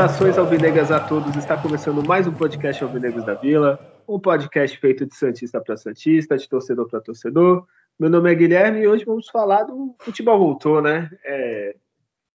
[0.00, 1.36] Saudações alvinegras a todos.
[1.36, 3.78] Está começando mais um podcast Alvinegros da Vila,
[4.08, 7.66] um podcast feito de santista para santista, de torcedor para torcedor.
[8.00, 11.10] Meu nome é Guilherme e hoje vamos falar do futebol voltou, né?
[11.22, 11.76] É,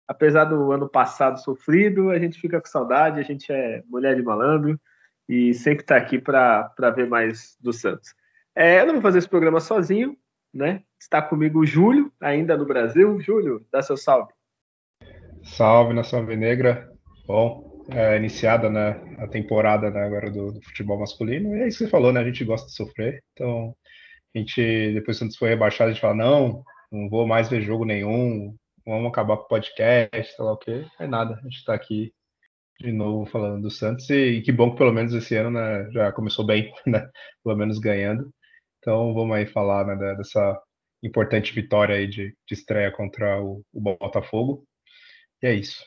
[0.06, 4.22] apesar do ano passado sofrido, a gente fica com saudade, a gente é mulher de
[4.22, 4.78] malandro
[5.26, 8.14] e sempre está aqui para ver mais do Santos.
[8.54, 10.14] É, eu não vou fazer esse programa sozinho,
[10.52, 10.82] né?
[11.00, 13.18] Está comigo o Júlio, ainda no Brasil.
[13.22, 14.34] Júlio, dá seu salve.
[15.44, 16.92] Salve, nação alvinegra.
[17.26, 21.78] Bom, é, iniciada né, a temporada né, agora do, do, futebol masculino, e é isso
[21.78, 22.20] que você falou, né?
[22.20, 23.74] A gente gosta de sofrer, então
[24.34, 27.84] a gente, depois que foi rebaixado, a gente fala, não, não vou mais ver jogo
[27.84, 28.56] nenhum,
[28.86, 30.86] vamos acabar com o podcast, sei lá o quê.
[30.98, 32.12] É nada, a gente está aqui
[32.80, 35.88] de novo falando do Santos, e, e, que bom que pelo menos esse ano né,
[35.92, 37.08] já começou bem, né?
[37.42, 38.30] Pelo menos ganhando.
[38.78, 40.60] Então vamos aí falar né, dessa
[41.02, 44.64] importante vitória aí de, de estreia contra o, o Botafogo.
[45.42, 45.82] E é isso.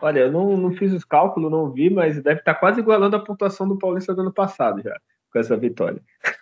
[0.00, 3.24] Olha, eu não, não fiz os cálculos, não vi, mas deve estar quase igualando a
[3.24, 4.96] pontuação do Paulista do ano passado já,
[5.32, 6.02] com essa vitória.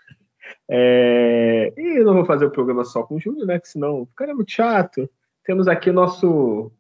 [0.69, 3.61] É, e eu não vou fazer o programa só com o Júnior, né?
[3.61, 5.09] Que senão ficaria muito chato.
[5.45, 6.73] Temos aqui o nosso,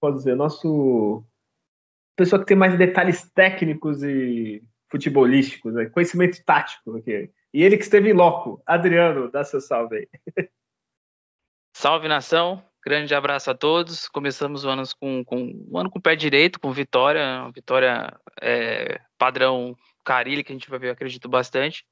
[0.00, 1.22] pode dizer, nosso
[2.16, 5.86] pessoa que tem mais detalhes técnicos e futebolísticos, né?
[5.86, 7.30] conhecimento tático aqui.
[7.54, 10.08] E ele que esteve em loco, Adriano, dá seu salve aí.
[11.76, 14.08] Salve nação, Grande abraço a todos.
[14.08, 17.46] Começamos o ano com, com, o ano com o pé direito, com vitória.
[17.54, 21.84] Vitória é, padrão Carilli, que a gente vai ver, acredito bastante.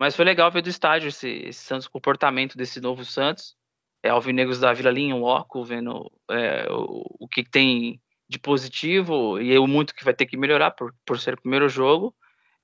[0.00, 3.54] Mas foi legal ver do estádio esse, esse Santos, comportamento desse novo Santos.
[4.02, 9.38] É, Alvinegros da Vila Linha, um loco, vendo é, o, o que tem de positivo
[9.38, 12.14] e o muito que vai ter que melhorar por, por ser o primeiro jogo.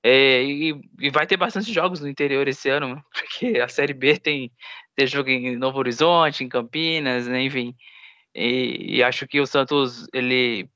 [0.01, 4.17] É, e, e, vai ter bastante jogos no interior esse ano, porque a Série B
[4.17, 4.51] tem,
[4.95, 7.43] tem jogo em Novo Horizonte, em Campinas, né?
[7.43, 7.75] enfim.
[8.33, 10.67] E, e, acho que o Santos ele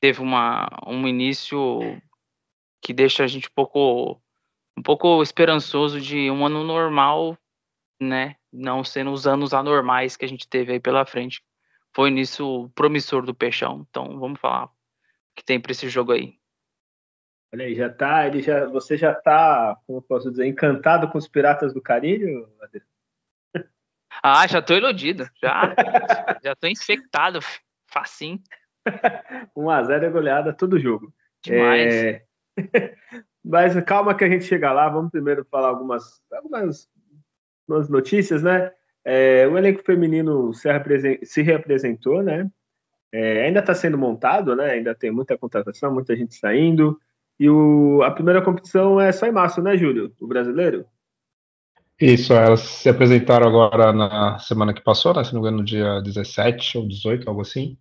[0.00, 1.80] teve uma, um início
[2.80, 4.22] que deixa a gente um pouco,
[4.76, 7.38] um pouco esperançoso de um ano normal,
[8.00, 8.36] né?
[8.52, 11.42] Não sendo os anos anormais que a gente teve aí pela frente.
[11.94, 13.86] Foi o início promissor do Peixão.
[13.88, 14.70] Então vamos falar o
[15.34, 16.38] que tem para esse jogo aí.
[17.52, 21.28] Olha aí, já tá, ele já, você já tá, como posso dizer, encantado com os
[21.28, 22.44] piratas do Caribe,
[24.22, 25.72] Ah, já tô iludido, já,
[26.42, 27.38] já tô infectado,
[27.86, 28.42] facinho.
[29.56, 31.14] 1x0 é goleada todo jogo.
[31.42, 31.94] Demais.
[31.94, 32.24] É...
[33.44, 36.88] Mas calma que a gente chega lá, vamos primeiro falar algumas, algumas,
[37.88, 38.72] notícias, né?
[39.04, 40.68] É, o elenco feminino se,
[41.22, 42.50] se reapresentou, né?
[43.12, 44.72] É, ainda está sendo montado, né?
[44.72, 46.98] Ainda tem muita contratação, muita gente saindo.
[47.38, 50.12] E o, a primeira competição é só em março, né, Júlio?
[50.18, 50.86] O brasileiro?
[52.00, 55.64] Isso, elas se apresentaram agora na semana que passou, né, se não me engano, no
[55.64, 57.78] dia 17 ou 18, algo assim.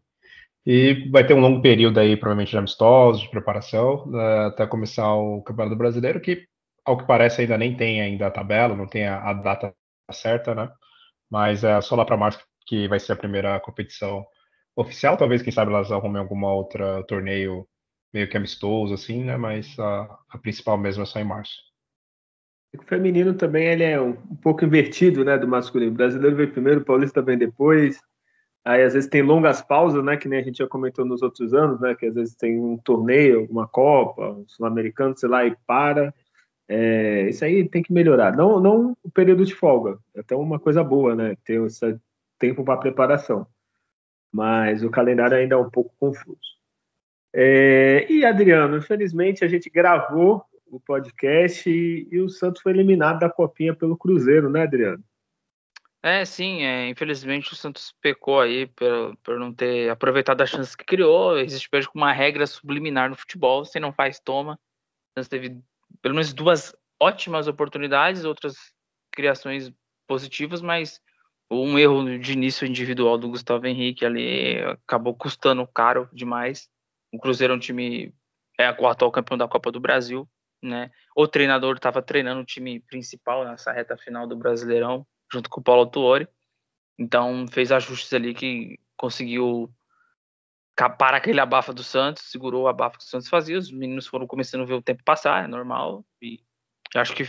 [0.65, 5.13] E vai ter um longo período aí, provavelmente, de amistosos, de preparação, né, até começar
[5.13, 6.47] o Campeonato Brasileiro, que,
[6.85, 9.75] ao que parece, ainda nem tem ainda a tabela, não tem a, a data
[10.11, 10.71] certa, né?
[11.29, 14.25] Mas é só lá para março que vai ser a primeira competição
[14.75, 15.17] oficial.
[15.17, 17.67] Talvez, quem sabe, elas arrumem alguma outra torneio
[18.13, 19.35] meio que amistoso, assim, né?
[19.37, 21.55] Mas a, a principal mesmo é só em março.
[22.77, 25.91] O feminino também ele é um, pouco invertido, né, do masculino.
[25.91, 27.99] O brasileiro vem primeiro, o paulista vem depois.
[28.65, 31.53] Aí às vezes tem longas pausas, né, que nem a gente já comentou nos outros
[31.53, 35.55] anos, né, que às vezes tem um torneio, uma Copa, um sul-americano, sei lá, e
[35.67, 36.13] para.
[36.67, 38.35] É, isso aí tem que melhorar.
[38.35, 41.99] Não, não o período de folga, é até uma coisa boa, né, ter esse
[42.39, 43.45] tempo para preparação.
[44.31, 46.39] Mas o calendário ainda é um pouco confuso.
[47.33, 53.19] É, e Adriano, infelizmente a gente gravou o podcast e, e, o Santos foi eliminado
[53.19, 55.03] da Copinha pelo Cruzeiro, né, Adriano?
[56.05, 60.75] É, sim, é, infelizmente o Santos pecou aí por, por não ter aproveitado a chance
[60.75, 61.37] que criou.
[61.39, 64.55] Existe hoje uma regra subliminar no futebol, você não faz, toma.
[64.55, 65.61] O Santos teve
[66.01, 68.55] pelo menos duas ótimas oportunidades, outras
[69.13, 69.71] criações
[70.05, 70.99] positivas, mas
[71.49, 76.67] um erro de início individual do Gustavo Henrique ali acabou custando caro demais.
[77.13, 78.13] O Cruzeiro é um time,
[78.59, 80.27] é o atual campeão da Copa do Brasil,
[80.61, 80.91] né?
[81.15, 85.63] O treinador estava treinando o time principal nessa reta final do Brasileirão, junto com o
[85.63, 86.27] Paulo Tuori.
[86.97, 89.73] Então fez ajustes ali que conseguiu
[90.75, 93.57] capar aquele abafa do Santos, segurou o abafa que o Santos fazia.
[93.57, 96.05] Os meninos foram começando a ver o tempo passar, é normal.
[96.21, 96.39] E
[96.95, 97.27] acho que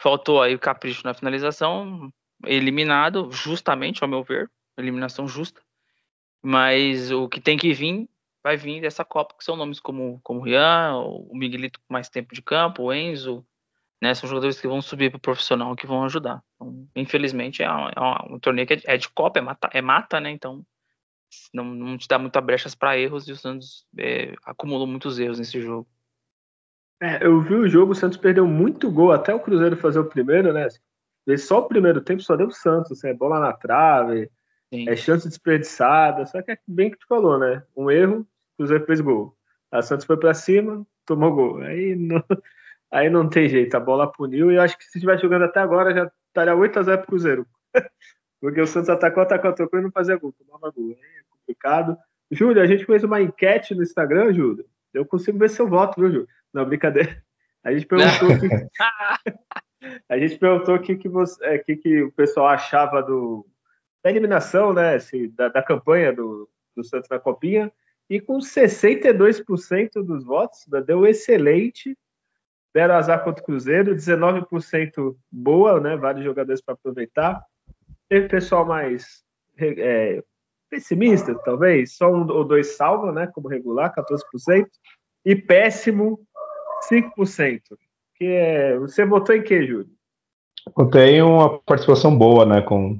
[0.00, 2.12] faltou aí o capricho na finalização,
[2.46, 5.60] eliminado, justamente, ao meu ver, eliminação justa.
[6.42, 8.08] Mas o que tem que vir,
[8.42, 12.08] vai vir dessa Copa, que são nomes como, como o Rian, o Miguelito com mais
[12.08, 13.44] tempo de campo, o Enzo,
[14.00, 14.14] né?
[14.14, 16.42] São jogadores que vão subir para o profissional que vão ajudar.
[16.54, 19.80] Então, infelizmente, é, um, é um torneio que é, é de Copa, é mata, é
[19.80, 20.30] mata né?
[20.30, 20.64] Então,
[21.52, 25.38] não, não te dá muita brechas para erros e o Santos é, acumulou muitos erros
[25.38, 25.88] nesse jogo.
[27.00, 30.08] É, eu vi o jogo, o Santos perdeu muito gol até o Cruzeiro fazer o
[30.08, 30.68] primeiro, né?
[31.38, 34.30] Só o primeiro tempo só deu o Santos, assim, é bola na trave,
[34.72, 34.88] Sim.
[34.88, 37.62] é chance desperdiçada, só que é bem que tu falou, né?
[37.76, 39.36] Um erro, o Cruzeiro fez gol.
[39.70, 41.62] A Santos foi para cima, tomou gol.
[41.62, 42.22] Aí não,
[42.90, 45.60] aí não tem jeito, a bola puniu e eu acho que se estiver jogando até
[45.60, 47.46] agora já estaria 8 a 0 pro Cruzeiro.
[48.40, 50.90] Porque o Santos atacou, atacou, atacou e não fazia gol, tomava gol.
[50.92, 51.96] É complicado.
[52.30, 54.66] Júlio, a gente fez uma enquete no Instagram, Júlio.
[54.92, 56.28] Eu consigo ver seu voto, viu, Júlio?
[56.52, 57.22] Não, brincadeira.
[57.64, 58.48] A gente perguntou que,
[60.08, 63.46] a gente perguntou o que, que, você, é, que, que o pessoal achava do,
[64.02, 64.94] da eliminação, né?
[64.96, 67.72] Assim, da, da campanha do, do Santos na Copinha.
[68.08, 71.96] E com 62% dos votos, né, deu excelente.
[72.74, 75.96] Deram azar contra o Cruzeiro, 19% boa, né?
[75.96, 77.44] Vários jogadores para aproveitar.
[78.08, 79.22] Teve pessoal mais
[79.56, 80.22] é,
[80.68, 83.28] pessimista, talvez, só um ou dois salva, né?
[83.28, 84.66] Como regular, 14%.
[85.24, 86.20] E péssimo,
[86.90, 87.60] 5%.
[88.16, 89.88] Que é, você votou em que, Júlio?
[90.90, 92.98] Tenho uma participação boa, né, com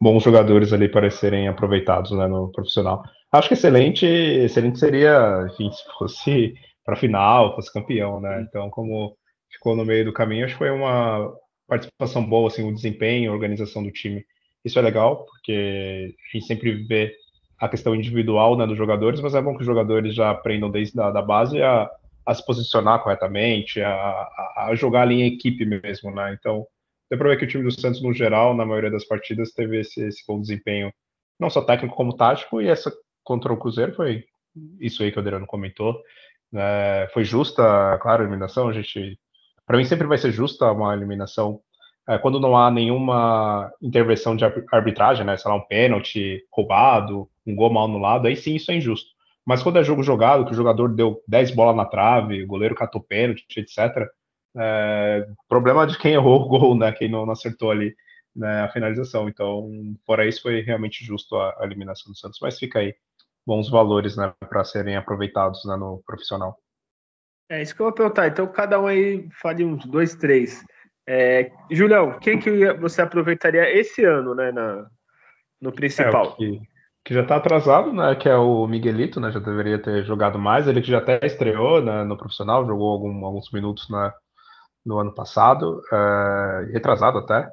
[0.00, 3.02] bons jogadores ali para serem aproveitados né, no profissional.
[3.32, 6.54] Acho que excelente, excelente seria, enfim, se fosse
[6.84, 8.44] para final, fosse campeão, né?
[8.48, 9.16] Então, como
[9.50, 11.32] ficou no meio do caminho, acho que foi uma
[11.66, 14.24] participação boa, assim, o desempenho, a organização do time.
[14.64, 17.14] Isso é legal, porque a gente sempre vê
[17.58, 20.98] a questão individual né, dos jogadores, mas é bom que os jogadores já aprendam desde
[21.00, 21.90] a da base a
[22.30, 23.92] a se posicionar corretamente, a,
[24.56, 26.36] a, jogar ali em equipe mesmo, né?
[26.38, 26.66] Então,
[27.10, 29.80] deu para ver que o time do Santos, no geral, na maioria das partidas, teve
[29.80, 30.92] esse, esse bom desempenho,
[31.38, 32.92] não só técnico como tático, e essa
[33.24, 34.24] contra o Cruzeiro foi
[34.78, 36.00] isso aí que o Adriano comentou.
[36.54, 39.18] É, foi justa, claro, a eliminação, a gente.
[39.66, 41.60] Para mim sempre vai ser justa uma eliminação
[42.08, 45.36] é, quando não há nenhuma intervenção de arbitragem, né?
[45.36, 49.10] Sei lá, um pênalti roubado, um gol mal anulado, aí sim isso é injusto.
[49.46, 52.74] Mas quando é jogo jogado, que o jogador deu 10 bolas na trave, o goleiro
[52.74, 54.08] catou pênalti, etc.
[54.56, 56.92] É, problema de quem errou o gol, né?
[56.92, 57.94] Quem não, não acertou ali
[58.34, 59.28] né, a finalização.
[59.28, 59.70] Então,
[60.06, 62.38] fora isso, foi realmente justo a, a eliminação do Santos.
[62.42, 62.94] Mas fica aí
[63.50, 66.56] bons valores, né, para serem aproveitados né, no profissional.
[67.48, 68.28] É isso que eu vou perguntar.
[68.28, 70.64] Então, cada um aí fale uns dois, três.
[71.04, 74.86] É, Julião, quem que você aproveitaria esse ano, né, na,
[75.60, 76.26] no principal?
[76.26, 76.60] É, que,
[77.06, 78.14] que já está atrasado, né?
[78.14, 79.32] Que é o Miguelito, né?
[79.32, 80.68] Já deveria ter jogado mais.
[80.68, 84.14] Ele que já até estreou né, no profissional, jogou algum, alguns minutos na,
[84.86, 87.48] no ano passado, é, retrasado até.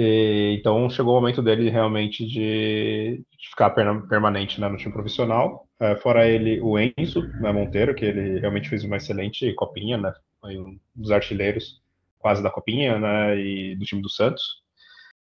[0.00, 5.66] E, então chegou o momento dele realmente de, de ficar permanente né, no time profissional.
[5.80, 10.14] É, fora ele, o Enzo né, Monteiro, que ele realmente fez uma excelente copinha, né?
[10.44, 11.82] Um dos artilheiros
[12.20, 13.36] quase da copinha, né?
[13.40, 14.62] E do time do Santos.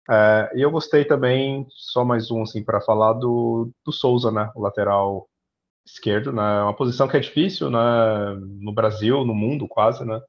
[0.08, 4.50] É, e eu gostei também, só mais um assim para falar do, do Souza, né,
[4.56, 5.28] o lateral
[5.86, 7.80] esquerdo, né, uma posição que é difícil, né,
[8.62, 10.22] no Brasil, no mundo quase, né.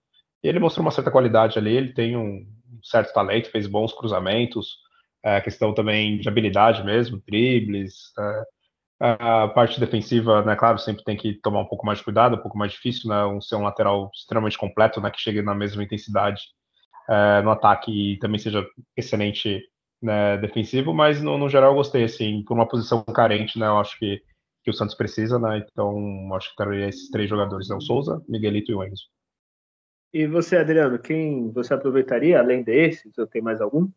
[0.42, 2.44] E ele mostrou uma certa qualidade ali, ele tem um
[2.82, 4.78] certo talento, fez bons cruzamentos,
[5.24, 8.44] é, questão também de habilidade mesmo, dribles, é,
[9.00, 12.40] a parte defensiva, né, claro, sempre tem que tomar um pouco mais de cuidado, um
[12.40, 15.82] pouco mais difícil, né, um, ser um lateral extremamente completo, né, que chegue na mesma
[15.84, 16.42] intensidade
[17.08, 19.62] é, no ataque e também seja excelente
[20.02, 23.78] né, defensivo, mas no, no, geral eu gostei, assim, por uma posição carente, né, eu
[23.78, 24.20] acho que,
[24.64, 28.20] que o Santos precisa, né, então acho que teria esses três jogadores, né, o Souza,
[28.28, 29.04] Miguelito e o Enzo.
[30.12, 33.88] E você, Adriano, quem você aproveitaria, além desses, ou tem mais algum?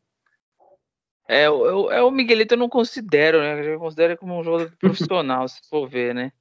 [1.28, 3.74] É, eu, é o Miguelito eu não considero, né?
[3.74, 6.32] Eu considero como um jogador profissional, se for ver, né?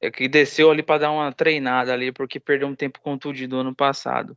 [0.00, 3.74] É que desceu ali para dar uma treinada ali, porque perdeu um tempo contundido ano
[3.74, 4.36] passado.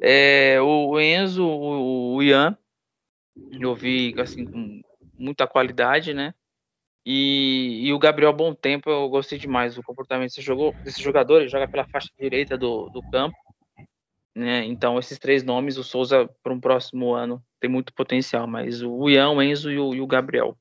[0.00, 2.58] É, o Enzo, o, o Ian,
[3.52, 4.82] eu vi assim com
[5.16, 6.34] muita qualidade, né?
[7.04, 11.40] E, e, o Gabriel Bom Tempo, eu gostei demais do comportamento desse, jogo, desse jogador.
[11.40, 13.36] Ele joga pela faixa direita do, do campo.
[14.40, 14.64] Né?
[14.64, 18.46] Então, esses três nomes, o Souza, para um próximo ano, tem muito potencial.
[18.46, 20.56] Mas o Ian, o Enzo e o, e o Gabriel.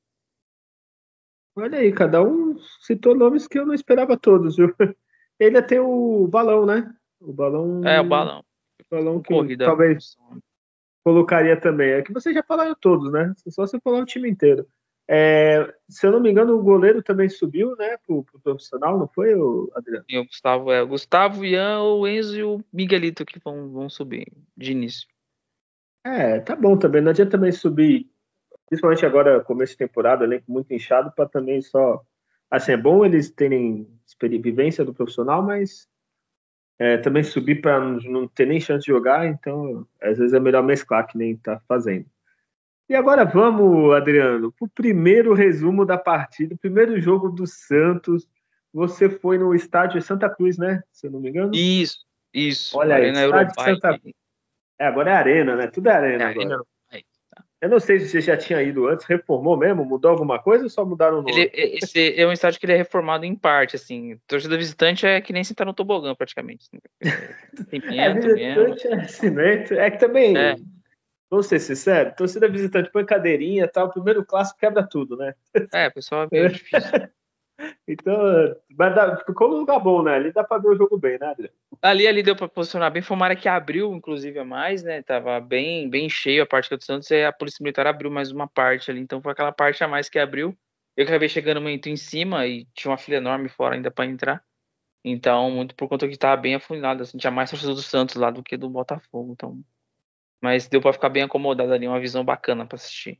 [1.55, 4.73] Olha aí, cada um citou nomes que eu não esperava todos, viu?
[5.39, 6.93] Ele tem o balão, né?
[7.19, 7.81] O balão.
[7.85, 8.43] É, o balão
[8.89, 9.65] balão que corrida.
[9.65, 10.15] talvez
[11.03, 11.91] colocaria também.
[11.91, 13.33] É que você já falaram todos, né?
[13.49, 14.67] Só você falar o time inteiro.
[15.11, 19.07] É, se eu não me engano, o goleiro também subiu, né, pro, pro profissional, não
[19.07, 20.05] foi, o Adriano?
[20.07, 20.83] Sim, o Gustavo, é.
[20.83, 25.07] O Gustavo, Ian, o Enzo e o Miguelito que vão, vão subir de início.
[26.05, 27.01] É, tá bom também.
[27.01, 28.07] Não adianta também subir
[28.69, 32.01] principalmente agora, começo de temporada, elenco muito inchado, para também só.
[32.49, 33.87] Assim, é bom eles terem
[34.21, 35.87] vivência do profissional, mas
[36.77, 40.63] é, também subir para não ter nem chance de jogar, então às vezes é melhor
[40.63, 42.05] mesclar que nem está fazendo.
[42.89, 48.27] E agora vamos, Adriano, para o primeiro resumo da partida, o primeiro jogo do Santos.
[48.73, 50.83] Você foi no estádio Santa Cruz, né?
[50.91, 51.51] Se eu não me engano.
[51.53, 52.77] Isso, isso.
[52.77, 54.15] Olha aí, estádio Santa Cruz.
[54.79, 55.67] É, agora é arena, né?
[55.67, 56.45] Tudo é arena é, agora.
[56.45, 56.63] Arena
[57.61, 59.83] eu não sei se você já tinha ido antes, reformou mesmo?
[59.83, 61.33] Mudou alguma coisa ou só mudaram o nome?
[61.33, 64.17] Ele, esse é um estádio que ele é reformado em parte, assim.
[64.27, 66.69] Torcida visitante é que nem sentar no tobogã, praticamente.
[67.69, 69.73] Tem é, visitante é cimento.
[69.73, 70.55] É que também, é.
[71.29, 75.33] Vamos ser sinceros, torcida visitante põe cadeirinha e tal, o primeiro clássico quebra tudo, né?
[75.71, 77.09] É, pessoal é meio difícil.
[77.87, 78.15] Então,
[78.77, 80.15] mas dá, ficou num lugar bom, né?
[80.15, 81.53] Ali dá para ver o jogo bem, né, Adriano?
[81.81, 83.01] Ali, ali deu para posicionar bem.
[83.01, 85.01] Foi uma área que abriu, inclusive, a mais, né?
[85.01, 88.47] Tava bem, bem cheio a parte do Santos e a Polícia Militar abriu mais uma
[88.47, 89.01] parte ali.
[89.01, 90.57] Então foi aquela parte a mais que abriu.
[90.95, 94.43] Eu acabei chegando muito em cima e tinha uma fila enorme fora ainda para entrar.
[95.03, 97.03] Então, muito por conta que tava bem afunilado.
[97.03, 99.31] Assim, tinha mais torcedor do Santos lá do que do Botafogo.
[99.33, 99.63] Então,
[100.41, 103.19] mas deu para ficar bem acomodado ali, uma visão bacana para assistir.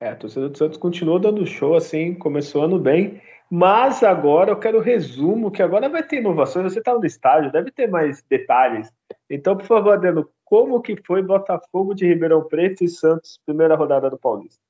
[0.00, 3.20] É, a torcida do Santos continuou dando show, assim, começou ano bem.
[3.50, 6.72] Mas agora eu quero o resumo, que agora vai ter inovações.
[6.72, 8.92] Você está no estádio, deve ter mais detalhes.
[9.30, 14.10] Então, por favor, Adriano, como que foi Botafogo de Ribeirão Preto e Santos, primeira rodada
[14.10, 14.60] do Paulista?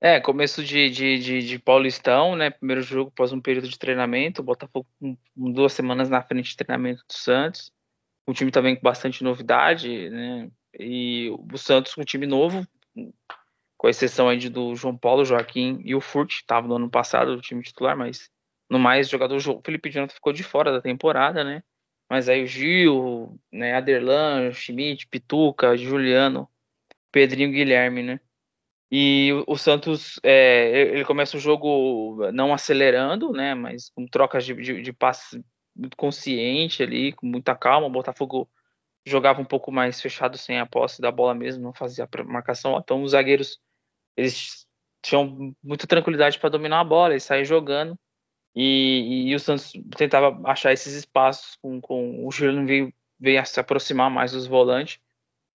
[0.00, 2.50] É, começo de, de, de, de Paulistão, né?
[2.50, 4.42] Primeiro jogo após um período de treinamento.
[4.42, 7.72] O Botafogo com duas semanas na frente de treinamento do Santos.
[8.26, 10.50] O time também com bastante novidade, né?
[10.78, 12.66] E o Santos um time novo,
[13.76, 17.40] com exceção aí do João Paulo, Joaquim e o Furt, estava no ano passado o
[17.40, 18.30] time titular, mas
[18.70, 21.62] no mais, o jogador o Felipe Jonathan ficou de fora da temporada, né?
[22.08, 26.48] Mas aí o Gil, né, Aderlan, Schmidt, Pituca, Juliano,
[27.10, 28.20] Pedrinho Guilherme, né?
[28.90, 33.54] E o, Santos, é, ele começa o jogo não acelerando, né?
[33.54, 35.42] Mas com trocas de, de, de passe
[35.74, 37.86] muito consciente ali, com muita calma.
[37.86, 38.46] O Botafogo
[39.04, 42.78] jogava um pouco mais fechado sem a posse da bola mesmo, não fazia marcação.
[42.78, 43.58] Então os zagueiros
[44.16, 44.66] eles
[45.02, 47.98] tinham muita tranquilidade para dominar a bola, eles saíam jogando.
[48.54, 53.58] E, e, o Santos tentava achar esses espaços com, com o Juliano veio, veio se
[53.58, 55.00] aproximar mais dos volantes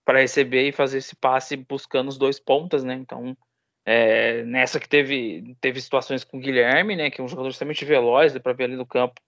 [0.04, 2.96] para receber e fazer esse passe buscando os dois pontas, né?
[2.96, 3.38] Então,
[3.86, 7.12] é, nessa que teve, teve situações com o Guilherme, né?
[7.12, 9.22] Que é um jogador extremamente veloz, para ver ali no campo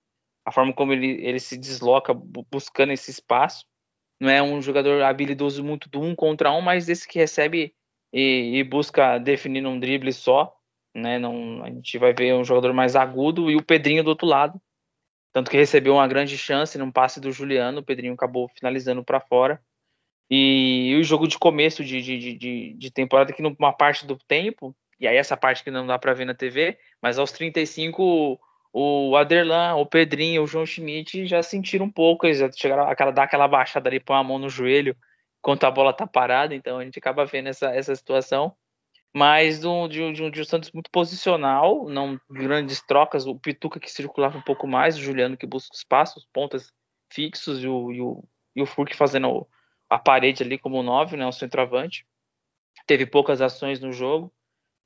[0.45, 3.65] a forma como ele, ele se desloca buscando esse espaço.
[4.19, 7.73] Não é um jogador habilidoso muito do um contra um, mas esse que recebe
[8.11, 10.53] e, e, busca definir um drible só,
[10.93, 11.17] né?
[11.17, 14.59] Não, a gente vai ver um jogador mais agudo e o Pedrinho do outro lado,
[15.31, 19.21] tanto que recebeu uma grande chance num passe do Juliano, o Pedrinho acabou finalizando para
[19.21, 19.61] fora.
[20.29, 24.17] E, e, o jogo de começo de, de, de, de temporada, que numa parte do
[24.17, 28.39] tempo, e aí essa parte que não dá para ver na TV, mas aos 35
[28.71, 33.11] o Aderlan, o Pedrinho, o João Schmidt já sentiram um pouco, eles já chegaram a
[33.11, 34.95] dar aquela baixada ali, pôr a mão no joelho,
[35.39, 38.55] enquanto a bola tá parada, então a gente acaba vendo essa, essa situação.
[39.13, 44.37] Mas de, de, de um Santos muito posicional, não grandes trocas, o Pituca que circulava
[44.37, 46.71] um pouco mais, o Juliano que busca espaço, pontas
[47.11, 48.23] fixos e o, e o,
[48.55, 49.47] e o Furk fazendo
[49.89, 52.05] a parede ali como nove, né, o centroavante.
[52.85, 54.31] Teve poucas ações no jogo,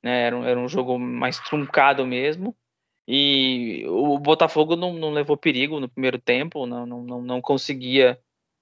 [0.02, 2.56] né, era, um, era um jogo mais truncado mesmo.
[3.06, 8.18] E o Botafogo não, não levou perigo no primeiro tempo, não, não, não conseguia,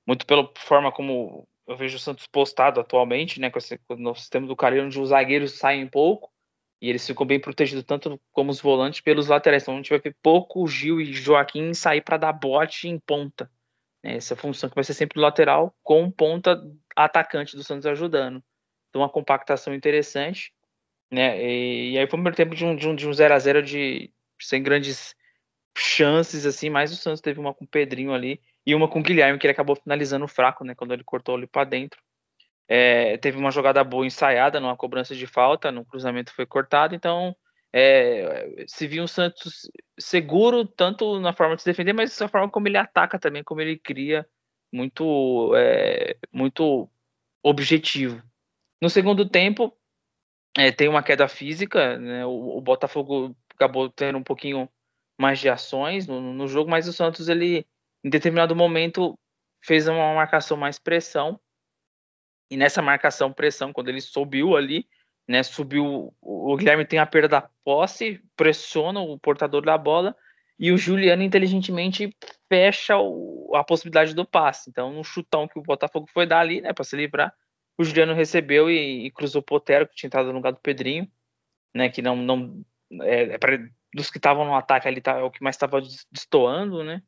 [0.07, 4.47] muito pela forma como eu vejo o Santos postado atualmente, né, com esse, no sistema
[4.47, 6.31] do Careiro, onde os zagueiros saem pouco
[6.81, 9.63] e eles ficam bem protegidos tanto como os volantes pelos laterais.
[9.63, 13.49] Então a gente vai ver pouco Gil e Joaquim sair para dar bote em ponta.
[14.03, 16.61] Né, essa função que vai ser sempre do lateral com ponta
[16.97, 18.43] atacante do Santos ajudando.
[18.89, 20.53] Então uma compactação interessante.
[21.09, 23.35] Né, e, e aí foi o primeiro tempo de um, de um, de um 0
[23.35, 24.13] a 0 de
[24.47, 25.15] sem grandes
[25.77, 29.03] chances assim, mas o Santos teve uma com o Pedrinho ali e uma com o
[29.03, 30.75] Guilherme, que ele acabou finalizando fraco, né?
[30.75, 32.01] Quando ele cortou ali para dentro.
[32.69, 37.37] É, teve uma jogada boa ensaiada numa cobrança de falta, no cruzamento foi cortado, então
[37.73, 42.51] é, se viu um Santos seguro tanto na forma de se defender, mas na forma
[42.51, 44.27] como ele ataca também, como ele cria,
[44.73, 46.89] muito, é, muito
[47.43, 48.23] objetivo.
[48.81, 49.77] No segundo tempo,
[50.57, 54.69] é, tem uma queda física, né, o, o, Botafogo acabou tendo um pouquinho
[55.19, 57.67] mais de ações no, no jogo, mas o Santos ele
[58.05, 59.19] em determinado momento
[59.65, 61.39] fez uma marcação mais pressão.
[62.51, 64.87] E nessa marcação pressão, quando ele subiu ali,
[65.27, 70.15] né, subiu, o Guilherme tem a perda da posse, pressiona o portador da bola
[70.59, 72.15] e o Juliano inteligentemente
[72.49, 74.69] fecha o, a possibilidade do passe.
[74.69, 77.33] Então, no chutão que o Botafogo foi dar ali, né, para se livrar,
[77.79, 81.09] o Juliano recebeu e, e cruzou o Otero, que tinha entrado no lugar do Pedrinho,
[81.75, 81.89] né?
[81.89, 82.17] Que não.
[82.17, 82.65] não
[83.03, 83.39] é, é
[83.95, 85.81] dos que estavam no ataque ali, tá, é o que mais estava
[86.11, 87.03] destoando, né?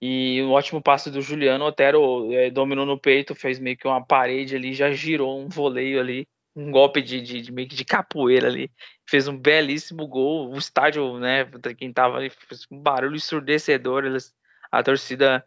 [0.00, 4.04] E o ótimo passe do Juliano, Otero é, dominou no peito, fez meio que uma
[4.04, 7.84] parede ali, já girou um voleio ali, um golpe de, de, de meio que de
[7.84, 8.70] capoeira ali.
[9.08, 10.50] Fez um belíssimo gol.
[10.50, 11.44] O estádio, né?
[11.76, 14.04] Quem tava ali, fez um barulho ensurdecedor.
[14.04, 14.34] Eles,
[14.70, 15.44] a torcida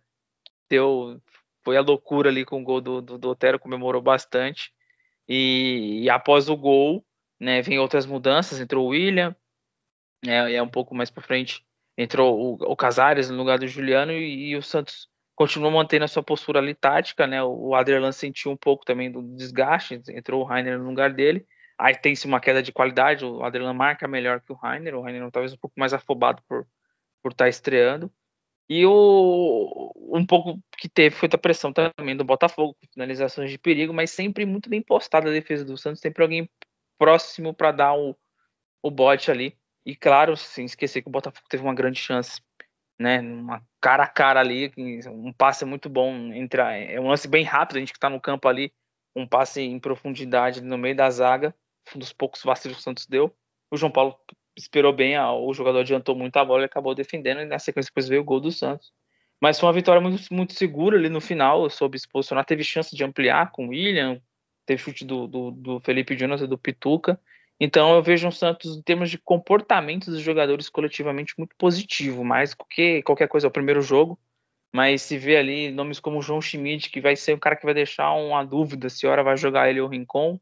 [0.70, 1.22] deu.
[1.64, 4.72] Foi a loucura ali com o gol do, do, do Otero, comemorou bastante.
[5.28, 7.06] E, e, após o gol,
[7.40, 8.60] né, vem outras mudanças.
[8.60, 9.36] Entrou o William,
[10.26, 11.66] é, é um pouco mais para frente
[11.98, 16.08] entrou o, o Casares no lugar do Juliano e, e, o Santos continuou mantendo a
[16.08, 17.44] sua postura ali tática, né?
[17.44, 21.46] O, Adriano sentiu um pouco também do desgaste, entrou o Rainer no lugar dele.
[21.78, 25.30] Aí tem-se uma queda de qualidade, o Adriano marca melhor que o Rainer, o Rainer
[25.32, 26.68] talvez um pouco mais afobado por
[27.22, 28.12] por estar tá estreando.
[28.70, 33.94] E o um pouco que teve foi a pressão também do Botafogo, finalizações de perigo,
[33.94, 36.50] mas sempre muito bem postada a defesa do Santos, sempre alguém
[36.98, 38.16] próximo para dar o,
[38.82, 39.58] o bote ali.
[39.88, 42.42] E claro, sem esquecer que o Botafogo teve uma grande chance,
[43.00, 43.22] né?
[43.22, 44.70] Uma cara a cara ali,
[45.08, 46.14] um passe muito bom.
[46.34, 48.74] Entre a, é um lance bem rápido, a gente que está no campo ali,
[49.16, 51.56] um passe em profundidade no meio da zaga,
[51.96, 53.34] um dos poucos vacilos que o Santos deu.
[53.72, 54.20] O João Paulo
[54.58, 58.10] esperou bem, o jogador adiantou muito a bola e acabou defendendo, e na sequência depois
[58.10, 58.92] veio o gol do Santos.
[59.42, 62.94] Mas foi uma vitória muito, muito segura ali no final, soube se posicionar, teve chance
[62.94, 64.22] de ampliar com o William,
[64.66, 67.18] teve chute do, do, do Felipe Jonas e do Pituca,
[67.60, 72.54] então eu vejo um Santos em termos de comportamento dos jogadores coletivamente muito positivo, mais
[72.54, 74.20] do que qualquer coisa, é o primeiro jogo,
[74.72, 77.66] mas se vê ali nomes como o João Schmidt, que vai ser o cara que
[77.66, 80.40] vai deixar uma dúvida se a hora vai jogar ele ou o Rincon,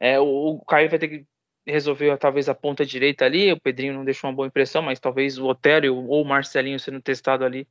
[0.00, 1.26] é, o, o Caio vai ter que
[1.64, 5.38] resolver talvez a ponta direita ali, o Pedrinho não deixou uma boa impressão, mas talvez
[5.38, 7.66] o Otério ou o Marcelinho sendo testado ali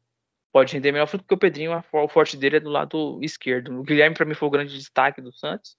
[0.54, 3.78] pode render melhor porque o Pedrinho, o forte dele é do lado esquerdo.
[3.78, 5.76] O Guilherme para mim foi o grande destaque do Santos,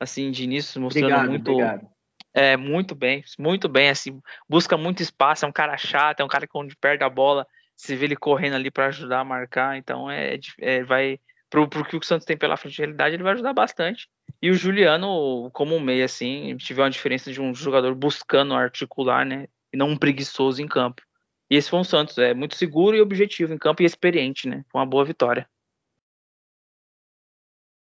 [0.00, 1.97] assim, de início mostrando obrigado, muito obrigado
[2.34, 6.28] é, muito bem, muito bem, assim, busca muito espaço, é um cara chato, é um
[6.28, 9.76] cara que onde perde a bola, se vê ele correndo ali para ajudar a marcar,
[9.76, 13.22] então é, é vai pro, pro que o Santos tem pela frente de realidade, ele
[13.22, 14.08] vai ajudar bastante.
[14.42, 19.24] E o Juliano, como um meio, assim, tiver uma diferença de um jogador buscando articular,
[19.24, 21.02] né, e não um preguiçoso em campo.
[21.50, 24.64] E esse foi um Santos, é muito seguro e objetivo em campo e experiente, né,
[24.70, 25.48] com uma boa vitória.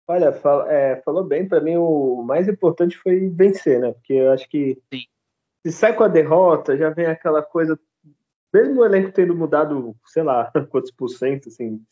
[0.06, 3.92] Olha, fala, é, falou bem, para mim o mais importante foi vencer, né?
[3.92, 5.02] Porque eu acho que Sim.
[5.64, 7.78] se sai com a derrota, já vem aquela coisa,
[8.52, 11.82] mesmo o elenco tendo mudado, sei lá, quantos por cento, assim,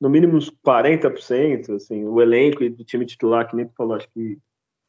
[0.00, 4.08] no mínimo uns 40%, assim, o elenco do time titular, que nem tu falou, acho
[4.10, 4.38] que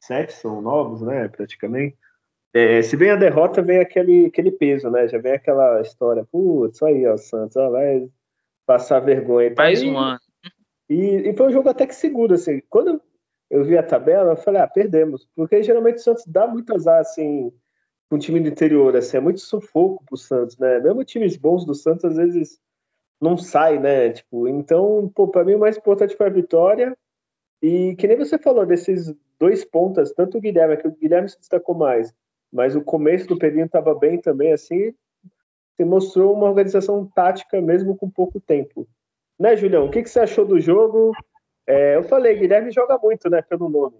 [0.00, 1.96] sete são novos, né, praticamente.
[2.54, 5.08] É, se vem a derrota, vem aquele, aquele peso, né?
[5.08, 8.06] Já vem aquela história, putz, aí, ó, Santos, ó, vai
[8.66, 9.48] passar vergonha.
[9.48, 10.20] Então, Mais um ano.
[10.92, 12.60] E, e, foi um jogo até que seguro, assim.
[12.68, 13.00] Quando
[13.48, 15.26] eu vi a tabela, eu falei, ah, perdemos.
[15.34, 17.50] Porque geralmente o Santos dá muito azar, assim,
[18.10, 20.80] com o time do interior, assim, é muito sufoco pro Santos, né?
[20.80, 22.60] Mesmo times bons do Santos, às vezes,
[23.18, 24.10] não sai, né?
[24.10, 26.94] Tipo, então, pô, pra mim o mais importante foi a vitória.
[27.62, 31.38] E que nem você falou, desses dois pontas, tanto o Guilherme, que o Guilherme se
[31.38, 32.14] destacou mais,
[32.52, 34.94] mas o começo do Pedrinho estava bem também, assim,
[35.80, 38.86] mostrou uma organização tática mesmo com pouco tempo.
[39.38, 39.86] Né, Julião?
[39.86, 41.12] O que, que você achou do jogo?
[41.66, 43.96] É, eu falei, Guilherme joga muito, né, pelo nome.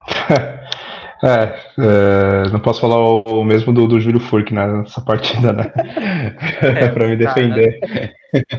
[1.24, 5.72] É, é, não posso falar o, o mesmo do, do Júlio Furk nessa partida, né?
[6.60, 7.78] É, para me defender.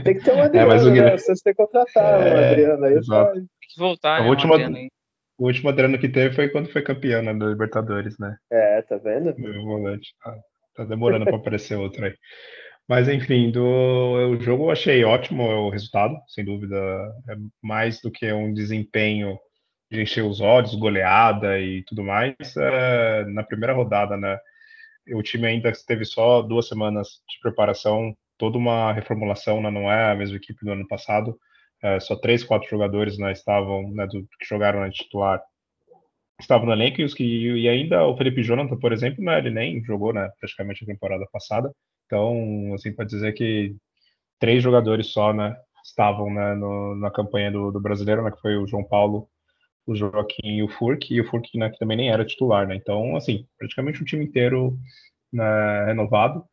[0.03, 1.12] Tem que ter uma Adriana, é, mas o Guilherme...
[1.12, 1.17] né?
[1.17, 2.93] Vocês têm que contratar é, uma Adriana aí.
[2.93, 4.27] Tem que voltar, né?
[4.27, 4.53] O último,
[5.38, 8.38] o último Adriano que teve foi quando foi campeão né, da Libertadores, né?
[8.49, 9.36] É, tá vendo?
[9.38, 10.13] Meu volante.
[10.23, 10.34] Tá,
[10.77, 12.13] tá demorando para aparecer outro aí.
[12.87, 16.75] Mas enfim, do o jogo eu achei ótimo o resultado, sem dúvida,
[17.29, 19.39] é mais do que um desempenho
[19.91, 22.35] de encher os olhos, goleada e tudo mais.
[22.57, 24.37] É, na primeira rodada, né?
[25.13, 30.11] O time ainda teve só duas semanas de preparação, toda uma reformulação, né, não é
[30.11, 31.37] a mesma equipe do ano passado.
[31.81, 35.41] É, só três, quatro jogadores né, estavam, né, do, que jogaram na titular,
[36.39, 39.51] estavam no elenco e, os que, e ainda o Felipe Jonathan, por exemplo, né, ele
[39.51, 41.71] nem jogou né, praticamente a temporada passada.
[42.05, 43.75] Então, assim, pode dizer que
[44.39, 48.57] três jogadores só, né, estavam né, no, na campanha do, do, brasileiro, né, que foi
[48.57, 49.27] o João Paulo,
[49.85, 52.75] o Joaquim e o Furk, e o Furk, né, que também nem era titular, né.
[52.75, 54.77] Então, assim, praticamente o time inteiro
[55.31, 56.43] né, renovado.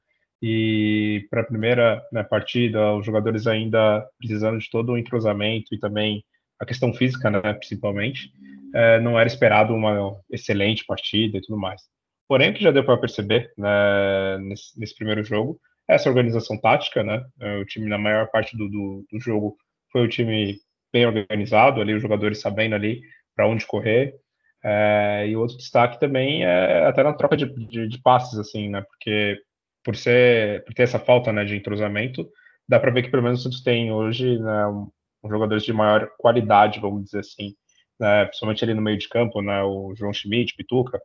[0.42, 5.78] E para a primeira né, partida, os jogadores ainda precisando de todo o entrosamento e
[5.78, 6.24] também
[6.58, 8.32] a questão física, né, principalmente,
[8.74, 11.82] é, não era esperado uma excelente partida e tudo mais.
[12.30, 16.56] Porém, o que já deu para perceber né, nesse, nesse, primeiro jogo é essa organização
[16.60, 17.24] tática, né?
[17.40, 19.56] É, o time, na maior parte do, do, do jogo,
[19.90, 20.56] foi o time
[20.92, 23.00] bem organizado, ali, os jogadores sabendo ali
[23.34, 24.14] para onde correr.
[24.62, 28.80] É, e outro destaque também é até na troca de, de, de, passes, assim, né?
[28.82, 29.36] Porque
[29.82, 32.30] por ser por ter essa falta né, de entrosamento,
[32.68, 34.88] dá para ver que pelo menos o Santos tem hoje né, um,
[35.28, 37.56] jogadores de maior qualidade, vamos dizer assim,
[37.98, 41.00] né, principalmente ali no meio de campo, né, o João Schmidt, Pituca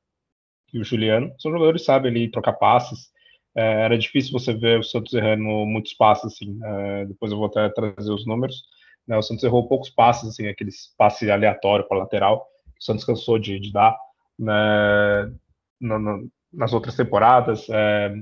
[0.75, 3.09] e o Juliano, são jogadores que sabem ali trocar passes.
[3.55, 6.59] É, era difícil você ver o Santos errando muitos passes, assim.
[6.61, 8.63] É, depois eu vou até trazer os números.
[9.07, 12.45] Né, o Santos errou poucos passes, assim, aqueles passes aleatórios para lateral.
[12.77, 13.95] O Santos cansou de, de dar
[14.37, 15.31] né,
[15.79, 17.67] no, no, nas outras temporadas.
[17.69, 18.13] É,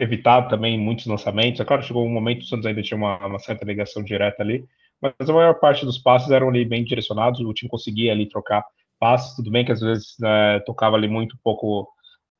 [0.00, 1.60] evitar também muitos lançamentos.
[1.60, 4.42] É claro, chegou um momento que o Santos ainda tinha uma, uma certa ligação direta
[4.42, 4.64] ali,
[5.00, 8.64] mas a maior parte dos passes eram ali bem direcionados, o time conseguia ali trocar
[8.98, 11.86] passes, tudo bem que às vezes né, tocava ali muito pouco